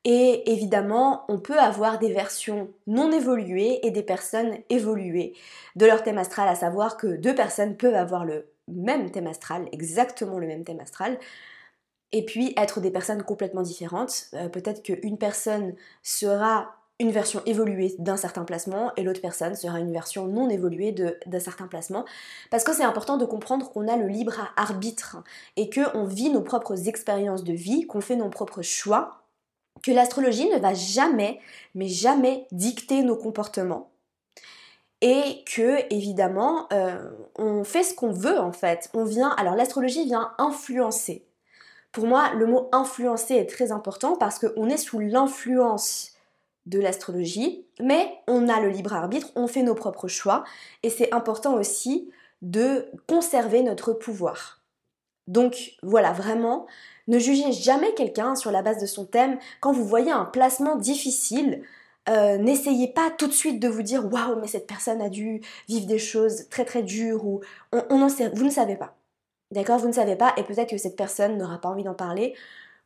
Et 0.04 0.52
évidemment, 0.52 1.24
on 1.28 1.40
peut 1.40 1.58
avoir 1.58 1.98
des 1.98 2.12
versions 2.12 2.68
non 2.86 3.10
évoluées 3.10 3.84
et 3.84 3.90
des 3.90 4.04
personnes 4.04 4.58
évoluées 4.70 5.34
de 5.74 5.84
leur 5.84 6.04
thème 6.04 6.18
astral, 6.18 6.48
à 6.48 6.54
savoir 6.54 6.96
que 6.96 7.08
deux 7.08 7.34
personnes 7.34 7.76
peuvent 7.76 7.96
avoir 7.96 8.24
le 8.24 8.46
même 8.68 9.10
thème 9.10 9.26
astral, 9.26 9.68
exactement 9.72 10.38
le 10.38 10.46
même 10.46 10.64
thème 10.64 10.78
astral, 10.78 11.18
et 12.12 12.24
puis 12.24 12.54
être 12.56 12.80
des 12.80 12.90
personnes 12.90 13.22
complètement 13.22 13.62
différentes. 13.62 14.26
Euh, 14.34 14.48
peut-être 14.48 14.82
qu'une 14.82 15.18
personne 15.18 15.74
sera 16.02 16.76
une 16.98 17.10
version 17.10 17.42
évoluée 17.44 17.94
d'un 17.98 18.16
certain 18.16 18.44
placement 18.44 18.92
et 18.96 19.02
l'autre 19.02 19.20
personne 19.20 19.54
sera 19.54 19.80
une 19.80 19.92
version 19.92 20.26
non 20.26 20.48
évoluée 20.48 20.92
d'un 20.92 21.40
certain 21.40 21.66
placement. 21.66 22.06
Parce 22.50 22.64
que 22.64 22.72
c'est 22.72 22.84
important 22.84 23.18
de 23.18 23.26
comprendre 23.26 23.70
qu'on 23.70 23.86
a 23.86 23.96
le 23.96 24.08
libre 24.08 24.52
arbitre 24.56 25.18
et 25.56 25.68
qu'on 25.68 26.04
vit 26.04 26.30
nos 26.30 26.40
propres 26.40 26.88
expériences 26.88 27.44
de 27.44 27.52
vie, 27.52 27.86
qu'on 27.86 28.00
fait 28.00 28.16
nos 28.16 28.30
propres 28.30 28.62
choix, 28.62 29.22
que 29.82 29.90
l'astrologie 29.90 30.48
ne 30.48 30.58
va 30.58 30.72
jamais, 30.72 31.38
mais 31.74 31.88
jamais 31.88 32.46
dicter 32.50 33.02
nos 33.02 33.16
comportements. 33.16 33.90
Et 35.02 35.44
que, 35.54 35.92
évidemment, 35.94 36.66
euh, 36.72 37.10
on 37.36 37.62
fait 37.64 37.82
ce 37.82 37.94
qu'on 37.94 38.12
veut 38.12 38.38
en 38.38 38.52
fait. 38.52 38.88
On 38.94 39.04
vient, 39.04 39.28
alors 39.36 39.54
l'astrologie 39.54 40.06
vient 40.06 40.32
influencer. 40.38 41.26
Pour 41.96 42.06
moi, 42.06 42.30
le 42.34 42.44
mot 42.44 42.68
influencer 42.72 43.36
est 43.36 43.48
très 43.48 43.72
important 43.72 44.16
parce 44.16 44.38
qu'on 44.38 44.68
est 44.68 44.76
sous 44.76 44.98
l'influence 44.98 46.10
de 46.66 46.78
l'astrologie, 46.78 47.64
mais 47.80 48.12
on 48.28 48.50
a 48.50 48.60
le 48.60 48.68
libre 48.68 48.92
arbitre, 48.92 49.32
on 49.34 49.46
fait 49.46 49.62
nos 49.62 49.74
propres 49.74 50.06
choix, 50.06 50.44
et 50.82 50.90
c'est 50.90 51.14
important 51.14 51.54
aussi 51.54 52.10
de 52.42 52.84
conserver 53.08 53.62
notre 53.62 53.94
pouvoir. 53.94 54.60
Donc 55.26 55.72
voilà, 55.82 56.12
vraiment, 56.12 56.66
ne 57.08 57.18
jugez 57.18 57.50
jamais 57.52 57.94
quelqu'un 57.94 58.34
sur 58.34 58.50
la 58.50 58.60
base 58.60 58.78
de 58.78 58.84
son 58.84 59.06
thème. 59.06 59.38
Quand 59.62 59.72
vous 59.72 59.86
voyez 59.86 60.12
un 60.12 60.26
placement 60.26 60.76
difficile, 60.76 61.62
euh, 62.10 62.36
n'essayez 62.36 62.88
pas 62.88 63.10
tout 63.10 63.26
de 63.26 63.32
suite 63.32 63.58
de 63.58 63.68
vous 63.68 63.80
dire 63.80 64.12
waouh, 64.12 64.38
mais 64.38 64.48
cette 64.48 64.66
personne 64.66 65.00
a 65.00 65.08
dû 65.08 65.40
vivre 65.66 65.86
des 65.86 65.98
choses 65.98 66.46
très 66.50 66.66
très 66.66 66.82
dures 66.82 67.24
ou 67.24 67.40
on, 67.72 68.06
sait, 68.10 68.28
vous 68.34 68.44
ne 68.44 68.50
savez 68.50 68.76
pas. 68.76 68.98
D'accord 69.50 69.78
Vous 69.78 69.88
ne 69.88 69.92
savez 69.92 70.16
pas 70.16 70.34
et 70.36 70.42
peut-être 70.42 70.70
que 70.70 70.78
cette 70.78 70.96
personne 70.96 71.38
n'aura 71.38 71.60
pas 71.60 71.68
envie 71.68 71.84
d'en 71.84 71.94
parler 71.94 72.34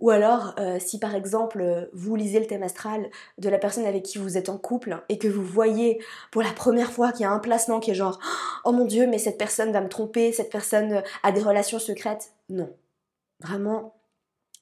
ou 0.00 0.08
alors, 0.08 0.54
euh, 0.58 0.78
si 0.80 0.98
par 0.98 1.14
exemple 1.14 1.90
vous 1.92 2.16
lisez 2.16 2.40
le 2.40 2.46
thème 2.46 2.62
astral 2.62 3.10
de 3.36 3.48
la 3.50 3.58
personne 3.58 3.84
avec 3.84 4.02
qui 4.02 4.16
vous 4.16 4.38
êtes 4.38 4.48
en 4.48 4.56
couple 4.56 5.02
et 5.10 5.18
que 5.18 5.28
vous 5.28 5.44
voyez 5.44 6.02
pour 6.30 6.42
la 6.42 6.52
première 6.52 6.90
fois 6.90 7.12
qu'il 7.12 7.22
y 7.22 7.26
a 7.26 7.30
un 7.30 7.38
placement 7.38 7.80
qui 7.80 7.90
est 7.90 7.94
genre 7.94 8.18
Oh 8.64 8.72
mon 8.72 8.86
dieu, 8.86 9.06
mais 9.06 9.18
cette 9.18 9.36
personne 9.36 9.72
va 9.72 9.82
me 9.82 9.88
tromper, 9.88 10.32
cette 10.32 10.50
personne 10.50 11.02
a 11.22 11.32
des 11.32 11.42
relations 11.42 11.78
secrètes. 11.78 12.32
Non. 12.48 12.72
Vraiment, 13.40 13.94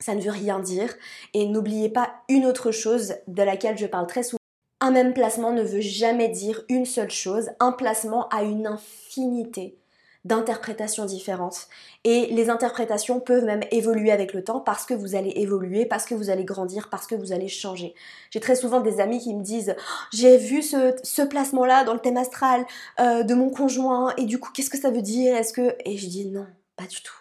ça 0.00 0.16
ne 0.16 0.20
veut 0.20 0.30
rien 0.30 0.58
dire. 0.58 0.92
Et 1.34 1.46
n'oubliez 1.46 1.88
pas 1.88 2.10
une 2.28 2.46
autre 2.46 2.72
chose 2.72 3.14
de 3.28 3.42
laquelle 3.42 3.78
je 3.78 3.86
parle 3.86 4.08
très 4.08 4.24
souvent. 4.24 4.38
Un 4.80 4.90
même 4.90 5.14
placement 5.14 5.52
ne 5.52 5.62
veut 5.62 5.80
jamais 5.80 6.28
dire 6.28 6.62
une 6.68 6.84
seule 6.84 7.10
chose. 7.10 7.50
Un 7.60 7.72
placement 7.72 8.28
a 8.28 8.42
une 8.42 8.66
infinité 8.66 9.78
d'interprétations 10.24 11.04
différentes. 11.04 11.68
Et 12.04 12.26
les 12.26 12.50
interprétations 12.50 13.20
peuvent 13.20 13.44
même 13.44 13.62
évoluer 13.70 14.10
avec 14.10 14.34
le 14.34 14.44
temps 14.44 14.60
parce 14.60 14.84
que 14.84 14.94
vous 14.94 15.14
allez 15.14 15.30
évoluer, 15.36 15.86
parce 15.86 16.04
que 16.04 16.14
vous 16.14 16.30
allez 16.30 16.44
grandir, 16.44 16.88
parce 16.90 17.06
que 17.06 17.14
vous 17.14 17.32
allez 17.32 17.48
changer. 17.48 17.94
J'ai 18.30 18.40
très 18.40 18.56
souvent 18.56 18.80
des 18.80 19.00
amis 19.00 19.20
qui 19.20 19.34
me 19.34 19.42
disent 19.42 19.74
j'ai 20.12 20.36
vu 20.36 20.62
ce, 20.62 21.22
placement-là 21.22 21.84
dans 21.84 21.94
le 21.94 22.00
thème 22.00 22.16
astral 22.16 22.64
euh, 23.00 23.22
de 23.22 23.34
mon 23.34 23.50
conjoint 23.50 24.14
et 24.16 24.24
du 24.24 24.38
coup 24.38 24.50
qu'est-ce 24.52 24.70
que 24.70 24.78
ça 24.78 24.90
veut 24.90 25.02
dire? 25.02 25.36
Est-ce 25.36 25.52
que 25.52 25.76
et 25.84 25.96
je 25.96 26.06
dis 26.08 26.26
non, 26.26 26.46
pas 26.76 26.86
du 26.86 27.02
tout, 27.02 27.16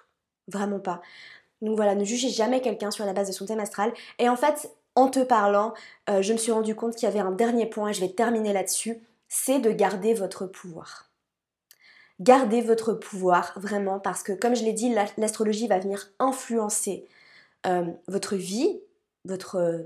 vraiment 0.47 0.79
pas. 0.79 1.01
Donc 1.61 1.75
voilà, 1.75 1.95
ne 1.95 2.03
jugez 2.03 2.29
jamais 2.29 2.61
quelqu'un 2.61 2.91
sur 2.91 3.05
la 3.05 3.13
base 3.13 3.27
de 3.27 3.33
son 3.33 3.45
thème 3.45 3.59
astral. 3.59 3.91
Et 4.19 4.29
en 4.29 4.35
fait, 4.35 4.69
en 4.95 5.09
te 5.09 5.19
parlant, 5.19 5.73
euh, 6.09 6.21
je 6.21 6.33
me 6.33 6.37
suis 6.37 6.51
rendu 6.51 6.75
compte 6.75 6.95
qu'il 6.95 7.07
y 7.07 7.11
avait 7.11 7.19
un 7.19 7.31
dernier 7.31 7.65
point, 7.65 7.89
et 7.89 7.93
je 7.93 8.01
vais 8.01 8.09
terminer 8.09 8.53
là-dessus, 8.53 8.97
c'est 9.27 9.59
de 9.59 9.71
garder 9.71 10.13
votre 10.13 10.45
pouvoir. 10.45 11.06
Gardez 12.19 12.61
votre 12.61 12.93
pouvoir 12.93 13.53
vraiment 13.57 13.99
parce 13.99 14.23
que 14.23 14.31
comme 14.31 14.55
je 14.55 14.63
l'ai 14.63 14.73
dit, 14.73 14.93
l'astrologie 15.17 15.67
va 15.67 15.77
venir 15.77 16.09
influencer 16.17 17.05
euh, 17.67 17.85
votre 18.07 18.35
vie, 18.35 18.79
votre 19.23 19.57
euh, 19.57 19.83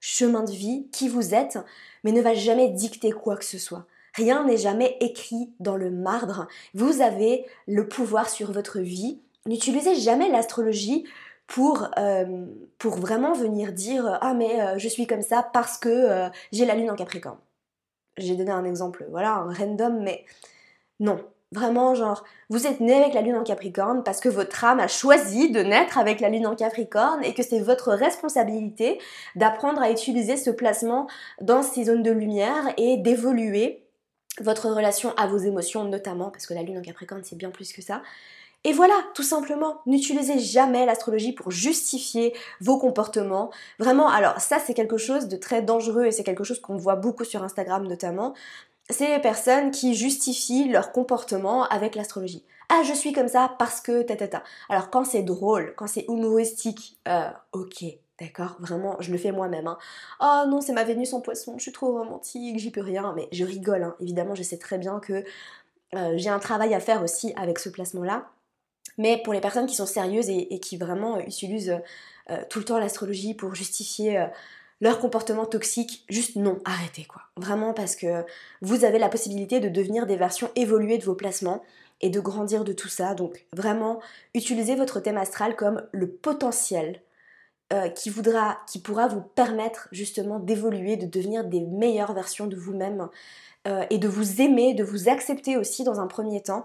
chemin 0.00 0.42
de 0.42 0.50
vie, 0.50 0.88
qui 0.90 1.08
vous 1.08 1.34
êtes, 1.34 1.58
mais 2.02 2.10
ne 2.10 2.20
va 2.20 2.34
jamais 2.34 2.68
dicter 2.68 3.12
quoi 3.12 3.36
que 3.36 3.44
ce 3.44 3.58
soit. 3.58 3.86
Rien 4.14 4.44
n'est 4.44 4.56
jamais 4.56 4.96
écrit 5.00 5.52
dans 5.60 5.76
le 5.76 5.90
marbre. 5.90 6.48
Vous 6.74 7.00
avez 7.00 7.46
le 7.68 7.86
pouvoir 7.86 8.28
sur 8.28 8.50
votre 8.50 8.80
vie. 8.80 9.20
N'utilisez 9.46 9.94
jamais 9.94 10.30
l'astrologie 10.30 11.04
pour, 11.46 11.88
euh, 11.96 12.44
pour 12.78 12.96
vraiment 12.96 13.34
venir 13.34 13.72
dire 13.72 14.18
Ah 14.20 14.34
mais 14.34 14.78
je 14.78 14.88
suis 14.88 15.06
comme 15.06 15.22
ça 15.22 15.48
parce 15.52 15.78
que 15.78 16.28
j'ai 16.50 16.66
la 16.66 16.74
lune 16.74 16.90
en 16.90 16.96
Capricorne. 16.96 17.38
J'ai 18.16 18.34
donné 18.34 18.50
un 18.50 18.64
exemple, 18.64 19.06
voilà, 19.10 19.34
un 19.34 19.52
random, 19.52 20.02
mais 20.02 20.24
non, 20.98 21.24
Vraiment, 21.52 21.94
genre, 21.94 22.24
vous 22.50 22.66
êtes 22.66 22.80
né 22.80 22.94
avec 22.94 23.14
la 23.14 23.22
lune 23.22 23.36
en 23.36 23.42
Capricorne 23.42 24.04
parce 24.04 24.20
que 24.20 24.28
votre 24.28 24.64
âme 24.64 24.80
a 24.80 24.88
choisi 24.88 25.50
de 25.50 25.60
naître 25.60 25.96
avec 25.96 26.20
la 26.20 26.28
lune 26.28 26.46
en 26.46 26.54
Capricorne 26.54 27.24
et 27.24 27.32
que 27.32 27.42
c'est 27.42 27.60
votre 27.60 27.92
responsabilité 27.92 28.98
d'apprendre 29.34 29.80
à 29.80 29.90
utiliser 29.90 30.36
ce 30.36 30.50
placement 30.50 31.08
dans 31.40 31.62
ces 31.62 31.84
zones 31.84 32.02
de 32.02 32.10
lumière 32.10 32.74
et 32.76 32.98
d'évoluer 32.98 33.82
votre 34.40 34.68
relation 34.68 35.14
à 35.16 35.26
vos 35.26 35.38
émotions 35.38 35.84
notamment, 35.84 36.30
parce 36.30 36.46
que 36.46 36.52
la 36.52 36.62
lune 36.62 36.78
en 36.78 36.82
Capricorne 36.82 37.22
c'est 37.24 37.38
bien 37.38 37.50
plus 37.50 37.72
que 37.72 37.80
ça. 37.80 38.02
Et 38.64 38.72
voilà, 38.72 38.94
tout 39.14 39.22
simplement, 39.22 39.80
n'utilisez 39.86 40.40
jamais 40.40 40.84
l'astrologie 40.84 41.32
pour 41.32 41.52
justifier 41.52 42.34
vos 42.60 42.76
comportements. 42.76 43.50
Vraiment, 43.78 44.08
alors 44.08 44.40
ça 44.40 44.58
c'est 44.58 44.74
quelque 44.74 44.98
chose 44.98 45.28
de 45.28 45.36
très 45.36 45.62
dangereux 45.62 46.06
et 46.06 46.12
c'est 46.12 46.24
quelque 46.24 46.44
chose 46.44 46.60
qu'on 46.60 46.76
voit 46.76 46.96
beaucoup 46.96 47.24
sur 47.24 47.42
Instagram 47.42 47.86
notamment 47.86 48.34
c'est 48.90 49.14
les 49.14 49.20
personnes 49.20 49.70
qui 49.70 49.94
justifient 49.94 50.68
leur 50.68 50.92
comportement 50.92 51.64
avec 51.64 51.94
l'astrologie. 51.94 52.44
Ah, 52.70 52.82
je 52.84 52.92
suis 52.92 53.12
comme 53.12 53.28
ça 53.28 53.54
parce 53.58 53.80
que 53.80 54.02
ta 54.02 54.16
ta 54.16 54.28
ta. 54.28 54.42
Alors 54.68 54.90
quand 54.90 55.04
c'est 55.04 55.22
drôle, 55.22 55.74
quand 55.76 55.86
c'est 55.86 56.04
humoristique, 56.08 56.98
euh, 57.08 57.30
ok, 57.52 57.84
d'accord, 58.20 58.56
vraiment, 58.60 58.96
je 59.00 59.10
le 59.10 59.18
fais 59.18 59.32
moi-même. 59.32 59.66
Hein. 59.66 59.78
Oh 60.20 60.44
non, 60.48 60.60
c'est 60.60 60.72
ma 60.72 60.84
Vénus 60.84 61.12
en 61.14 61.20
poisson, 61.20 61.54
je 61.56 61.62
suis 61.62 61.72
trop 61.72 61.92
romantique, 61.92 62.58
j'y 62.58 62.70
peux 62.70 62.82
rien, 62.82 63.14
mais 63.16 63.28
je 63.32 63.44
rigole, 63.44 63.82
hein. 63.82 63.96
évidemment, 64.00 64.34
je 64.34 64.42
sais 64.42 64.58
très 64.58 64.78
bien 64.78 65.00
que 65.00 65.24
euh, 65.94 66.12
j'ai 66.16 66.28
un 66.28 66.38
travail 66.38 66.74
à 66.74 66.80
faire 66.80 67.02
aussi 67.02 67.32
avec 67.36 67.58
ce 67.58 67.70
placement-là. 67.70 68.30
Mais 68.98 69.22
pour 69.22 69.32
les 69.32 69.40
personnes 69.40 69.66
qui 69.66 69.76
sont 69.76 69.86
sérieuses 69.86 70.28
et, 70.28 70.58
qui 70.60 70.76
vraiment 70.76 71.20
utilisent 71.20 71.78
euh, 72.30 72.36
tout 72.50 72.58
le 72.58 72.64
temps 72.64 72.78
l'astrologie 72.78 73.34
pour 73.34 73.54
justifier 73.54 74.26
leur 74.80 75.00
comportement 75.00 75.46
toxique, 75.46 76.04
juste 76.08 76.36
non, 76.36 76.58
arrêtez 76.64 77.04
quoi. 77.04 77.22
Vraiment 77.36 77.74
parce 77.74 77.96
que 77.96 78.24
vous 78.62 78.84
avez 78.84 78.98
la 78.98 79.08
possibilité 79.08 79.60
de 79.60 79.68
devenir 79.68 80.06
des 80.06 80.16
versions 80.16 80.50
évoluées 80.54 80.98
de 80.98 81.04
vos 81.04 81.14
placements 81.14 81.62
et 82.00 82.10
de 82.10 82.20
grandir 82.20 82.64
de 82.64 82.72
tout 82.72 82.88
ça. 82.88 83.14
Donc 83.14 83.46
vraiment, 83.52 84.00
utilisez 84.34 84.76
votre 84.76 85.00
thème 85.00 85.18
astral 85.18 85.56
comme 85.56 85.82
le 85.92 86.08
potentiel 86.08 87.02
euh, 87.72 87.88
qui 87.88 88.08
voudra, 88.08 88.58
qui 88.66 88.78
pourra 88.78 89.08
vous 89.08 89.20
permettre 89.20 89.88
justement 89.92 90.38
d'évoluer, 90.38 90.96
de 90.96 91.06
devenir 91.06 91.44
des 91.44 91.60
meilleures 91.60 92.14
versions 92.14 92.46
de 92.46 92.56
vous-même 92.56 93.08
euh, 93.66 93.84
et 93.90 93.98
de 93.98 94.08
vous 94.08 94.40
aimer, 94.40 94.74
de 94.74 94.84
vous 94.84 95.08
accepter 95.08 95.56
aussi 95.56 95.84
dans 95.84 96.00
un 96.00 96.06
premier 96.06 96.42
temps. 96.42 96.64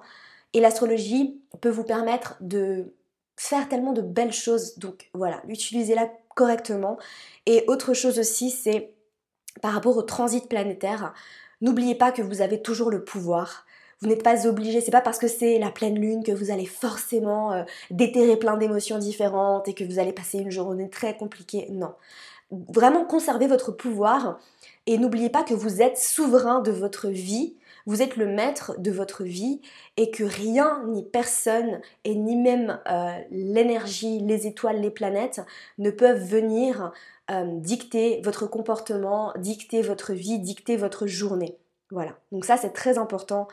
Et 0.54 0.60
l'astrologie 0.60 1.42
peut 1.62 1.70
vous 1.70 1.84
permettre 1.84 2.38
de 2.42 2.94
faire 3.36 3.68
tellement 3.68 3.94
de 3.94 4.02
belles 4.02 4.34
choses. 4.34 4.78
Donc 4.78 5.10
voilà, 5.14 5.42
utilisez-la 5.48 6.10
correctement. 6.36 6.98
Et 7.46 7.64
autre 7.68 7.94
chose 7.94 8.20
aussi, 8.20 8.50
c'est 8.50 8.94
par 9.62 9.74
rapport 9.74 9.98
au 9.98 10.02
transit 10.02 10.48
planétaire, 10.48 11.14
n'oubliez 11.62 11.96
pas 11.96 12.12
que 12.12 12.22
vous 12.22 12.42
avez 12.42 12.62
toujours 12.62 12.90
le 12.90 13.04
pouvoir. 13.04 13.66
Vous 14.02 14.10
n'êtes 14.10 14.24
pas 14.24 14.48
obligé, 14.48 14.82
c'est 14.82 14.92
pas 14.92 15.02
parce 15.02 15.18
que 15.18 15.28
c'est 15.28 15.60
la 15.60 15.72
pleine 15.72 15.98
lune 15.98 16.24
que 16.24 16.32
vous 16.32 16.52
allez 16.52 16.66
forcément 16.66 17.54
euh, 17.54 17.64
déterrer 17.90 18.38
plein 18.38 18.58
d'émotions 18.58 18.98
différentes 18.98 19.68
et 19.68 19.74
que 19.74 19.86
vous 19.86 20.00
allez 20.00 20.12
passer 20.12 20.40
une 20.40 20.52
journée 20.52 20.90
très 20.90 21.16
compliquée. 21.16 21.68
Non. 21.70 21.94
Vraiment 22.52 23.06
conservez 23.06 23.48
votre 23.48 23.72
pouvoir 23.72 24.40
et 24.86 24.98
n'oubliez 24.98 25.30
pas 25.30 25.44
que 25.44 25.54
vous 25.54 25.82
êtes 25.82 25.98
souverain 25.98 26.60
de 26.60 26.72
votre 26.72 27.08
vie 27.08 27.56
vous 27.86 28.02
êtes 28.02 28.16
le 28.16 28.28
maître 28.28 28.80
de 28.80 28.92
votre 28.92 29.24
vie 29.24 29.62
et 29.98 30.12
que 30.12 30.24
rien 30.24 30.84
ni 30.88 31.04
personne 31.04 31.82
et 32.04 32.16
ni 32.16 32.36
même 32.36 32.80
euh, 32.90 33.18
l'énergie, 33.32 34.20
les 34.20 34.48
étoiles, 34.48 34.82
les 34.82 34.92
planètes 34.92 35.42
ne 35.78 35.92
peuvent 35.92 36.24
venir 36.24 36.92
euh, 37.32 37.46
dicter 37.48 38.22
votre 38.24 38.48
comportement, 38.48 39.34
dicter 39.38 39.82
votre 39.82 40.14
vie, 40.14 40.40
dicter 40.40 40.78
votre 40.78 41.08
journée. 41.08 41.58
Voilà, 41.92 42.18
donc 42.32 42.46
ça 42.46 42.58
c'est 42.58 42.74
très 42.74 42.98
important 42.98 43.48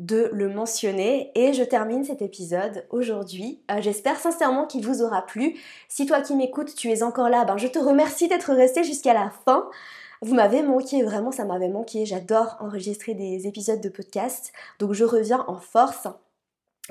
de 0.00 0.28
le 0.32 0.48
mentionner 0.48 1.30
et 1.36 1.52
je 1.52 1.62
termine 1.62 2.02
cet 2.04 2.20
épisode 2.20 2.84
aujourd'hui. 2.90 3.60
Euh, 3.70 3.80
j'espère 3.80 4.18
sincèrement 4.18 4.66
qu'il 4.66 4.84
vous 4.84 5.02
aura 5.02 5.22
plu. 5.22 5.56
Si 5.88 6.06
toi 6.06 6.20
qui 6.20 6.34
m'écoutes, 6.34 6.74
tu 6.74 6.90
es 6.90 7.02
encore 7.02 7.28
là, 7.28 7.44
ben 7.44 7.56
je 7.56 7.68
te 7.68 7.78
remercie 7.78 8.26
d'être 8.26 8.52
resté 8.52 8.82
jusqu'à 8.82 9.14
la 9.14 9.30
fin. 9.44 9.68
Vous 10.24 10.34
m'avez 10.34 10.62
manqué, 10.62 11.02
vraiment 11.02 11.32
ça 11.32 11.44
m'avait 11.44 11.68
manqué. 11.68 12.06
J'adore 12.06 12.56
enregistrer 12.58 13.12
des 13.12 13.46
épisodes 13.46 13.82
de 13.82 13.90
podcast. 13.90 14.54
Donc 14.78 14.94
je 14.94 15.04
reviens 15.04 15.44
en 15.48 15.58
force. 15.58 16.08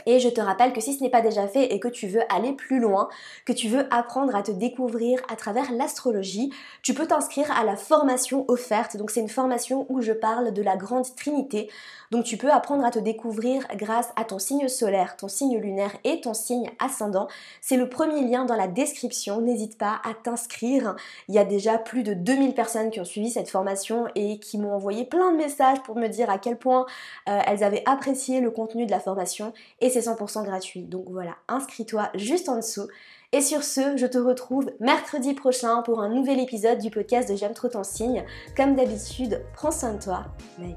Et 0.08 0.20
je 0.20 0.28
te 0.28 0.42
rappelle 0.42 0.74
que 0.74 0.82
si 0.82 0.96
ce 0.96 1.04
n'est 1.04 1.10
pas 1.12 1.22
déjà 1.22 1.48
fait 1.48 1.72
et 1.72 1.80
que 1.80 1.88
tu 1.88 2.08
veux 2.08 2.24
aller 2.34 2.54
plus 2.54 2.80
loin, 2.80 3.10
que 3.46 3.54
tu 3.54 3.68
veux 3.68 3.86
apprendre 3.94 4.36
à 4.36 4.42
te 4.42 4.52
découvrir 4.52 5.22
à 5.30 5.36
travers 5.36 5.72
l'astrologie, 5.72 6.52
tu 6.82 6.96
peux 6.96 7.06
t'inscrire 7.06 7.52
à 7.52 7.64
la 7.64 7.76
formation 7.76 8.44
offerte. 8.48 8.98
Donc 8.98 9.12
c'est 9.12 9.20
une 9.20 9.30
formation 9.30 9.86
où 9.90 10.02
je 10.02 10.12
parle 10.12 10.52
de 10.52 10.64
la 10.64 10.78
grande 10.78 11.06
trinité. 11.16 11.70
Donc 12.10 12.26
tu 12.26 12.38
peux 12.38 12.52
apprendre 12.52 12.84
à 12.84 12.90
te 12.90 12.98
découvrir 12.98 13.68
grâce 13.76 14.10
à 14.16 14.24
ton 14.24 14.40
signe 14.40 14.68
solaire, 14.68 15.16
ton 15.16 15.28
signe 15.28 15.60
lunaire 15.60 15.92
et 16.04 16.22
ton 16.22 16.34
signe 16.34 16.72
ascendant. 16.80 17.28
C'est 17.62 17.78
le 17.78 17.88
premier 17.88 18.22
lien 18.22 18.46
dans 18.46 18.56
la 18.56 18.68
description. 18.68 19.42
N'hésite 19.42 19.78
pas 19.78 20.02
à 20.04 20.16
t'inscrire. 20.16 20.96
Il 21.28 21.36
y 21.36 21.40
a 21.40 21.46
déjà 21.46 21.78
plus 21.78 22.02
de 22.02 22.16
2000 22.16 22.56
personnes 22.56 22.90
qui 22.90 23.00
ont 23.00 23.06
suivi 23.06 23.30
cette 23.30 23.50
formation 23.50 24.08
et 24.16 24.40
qui 24.40 24.58
m'ont 24.58 24.74
envoyé 24.74 25.06
plein 25.06 25.32
de 25.32 25.38
messages 25.38 25.82
pour 25.84 25.96
me 25.96 26.08
dire 26.08 26.32
à 26.32 26.40
quel 26.40 26.58
point 26.58 26.88
euh, 27.30 27.40
elles 27.46 27.64
avaient 27.64 27.84
apprécié 27.86 28.42
le 28.42 28.50
contenu 28.50 28.88
de 28.88 28.92
la 28.92 29.00
formation 29.00 29.54
et 29.84 29.90
c'est 29.90 30.00
100% 30.00 30.46
gratuit. 30.46 30.84
Donc 30.84 31.06
voilà, 31.10 31.36
inscris-toi 31.50 32.10
juste 32.16 32.48
en 32.48 32.56
dessous. 32.56 32.88
Et 33.34 33.42
sur 33.42 33.64
ce, 33.64 33.98
je 33.98 34.06
te 34.06 34.18
retrouve 34.18 34.72
mercredi 34.80 35.34
prochain 35.34 35.82
pour 35.82 36.00
un 36.00 36.08
nouvel 36.08 36.40
épisode 36.40 36.80
du 36.80 36.90
podcast 36.90 37.30
de 37.30 37.36
J'aime 37.36 37.54
trop 37.54 37.68
ton 37.68 37.84
signe. 37.84 38.24
Comme 38.56 38.76
d'habitude, 38.76 39.44
prends 39.54 39.72
soin 39.72 39.94
de 39.94 40.02
toi. 40.02 40.24
Bye. 40.58 40.76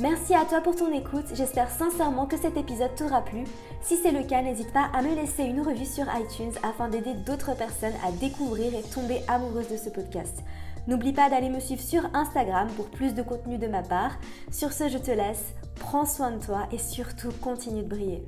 Merci 0.00 0.34
à 0.34 0.44
toi 0.44 0.60
pour 0.60 0.74
ton 0.74 0.92
écoute, 0.92 1.26
j'espère 1.34 1.70
sincèrement 1.70 2.26
que 2.26 2.36
cet 2.36 2.56
épisode 2.56 2.92
t'aura 2.96 3.22
plu. 3.22 3.44
Si 3.80 3.96
c'est 3.96 4.10
le 4.10 4.24
cas, 4.24 4.42
n'hésite 4.42 4.72
pas 4.72 4.90
à 4.92 5.02
me 5.02 5.14
laisser 5.14 5.44
une 5.44 5.60
revue 5.60 5.86
sur 5.86 6.06
iTunes 6.16 6.54
afin 6.64 6.88
d'aider 6.88 7.14
d'autres 7.14 7.56
personnes 7.56 7.94
à 8.04 8.10
découvrir 8.10 8.74
et 8.74 8.82
tomber 8.82 9.20
amoureuses 9.28 9.68
de 9.68 9.76
ce 9.76 9.90
podcast. 9.90 10.42
N'oublie 10.88 11.12
pas 11.12 11.30
d'aller 11.30 11.48
me 11.48 11.60
suivre 11.60 11.80
sur 11.80 12.02
Instagram 12.12 12.66
pour 12.76 12.86
plus 12.86 13.14
de 13.14 13.22
contenu 13.22 13.56
de 13.56 13.68
ma 13.68 13.82
part. 13.82 14.18
Sur 14.50 14.72
ce, 14.72 14.88
je 14.88 14.98
te 14.98 15.12
laisse, 15.12 15.54
prends 15.74 16.06
soin 16.06 16.32
de 16.32 16.44
toi 16.44 16.66
et 16.72 16.78
surtout 16.78 17.32
continue 17.40 17.82
de 17.82 17.88
briller. 17.88 18.22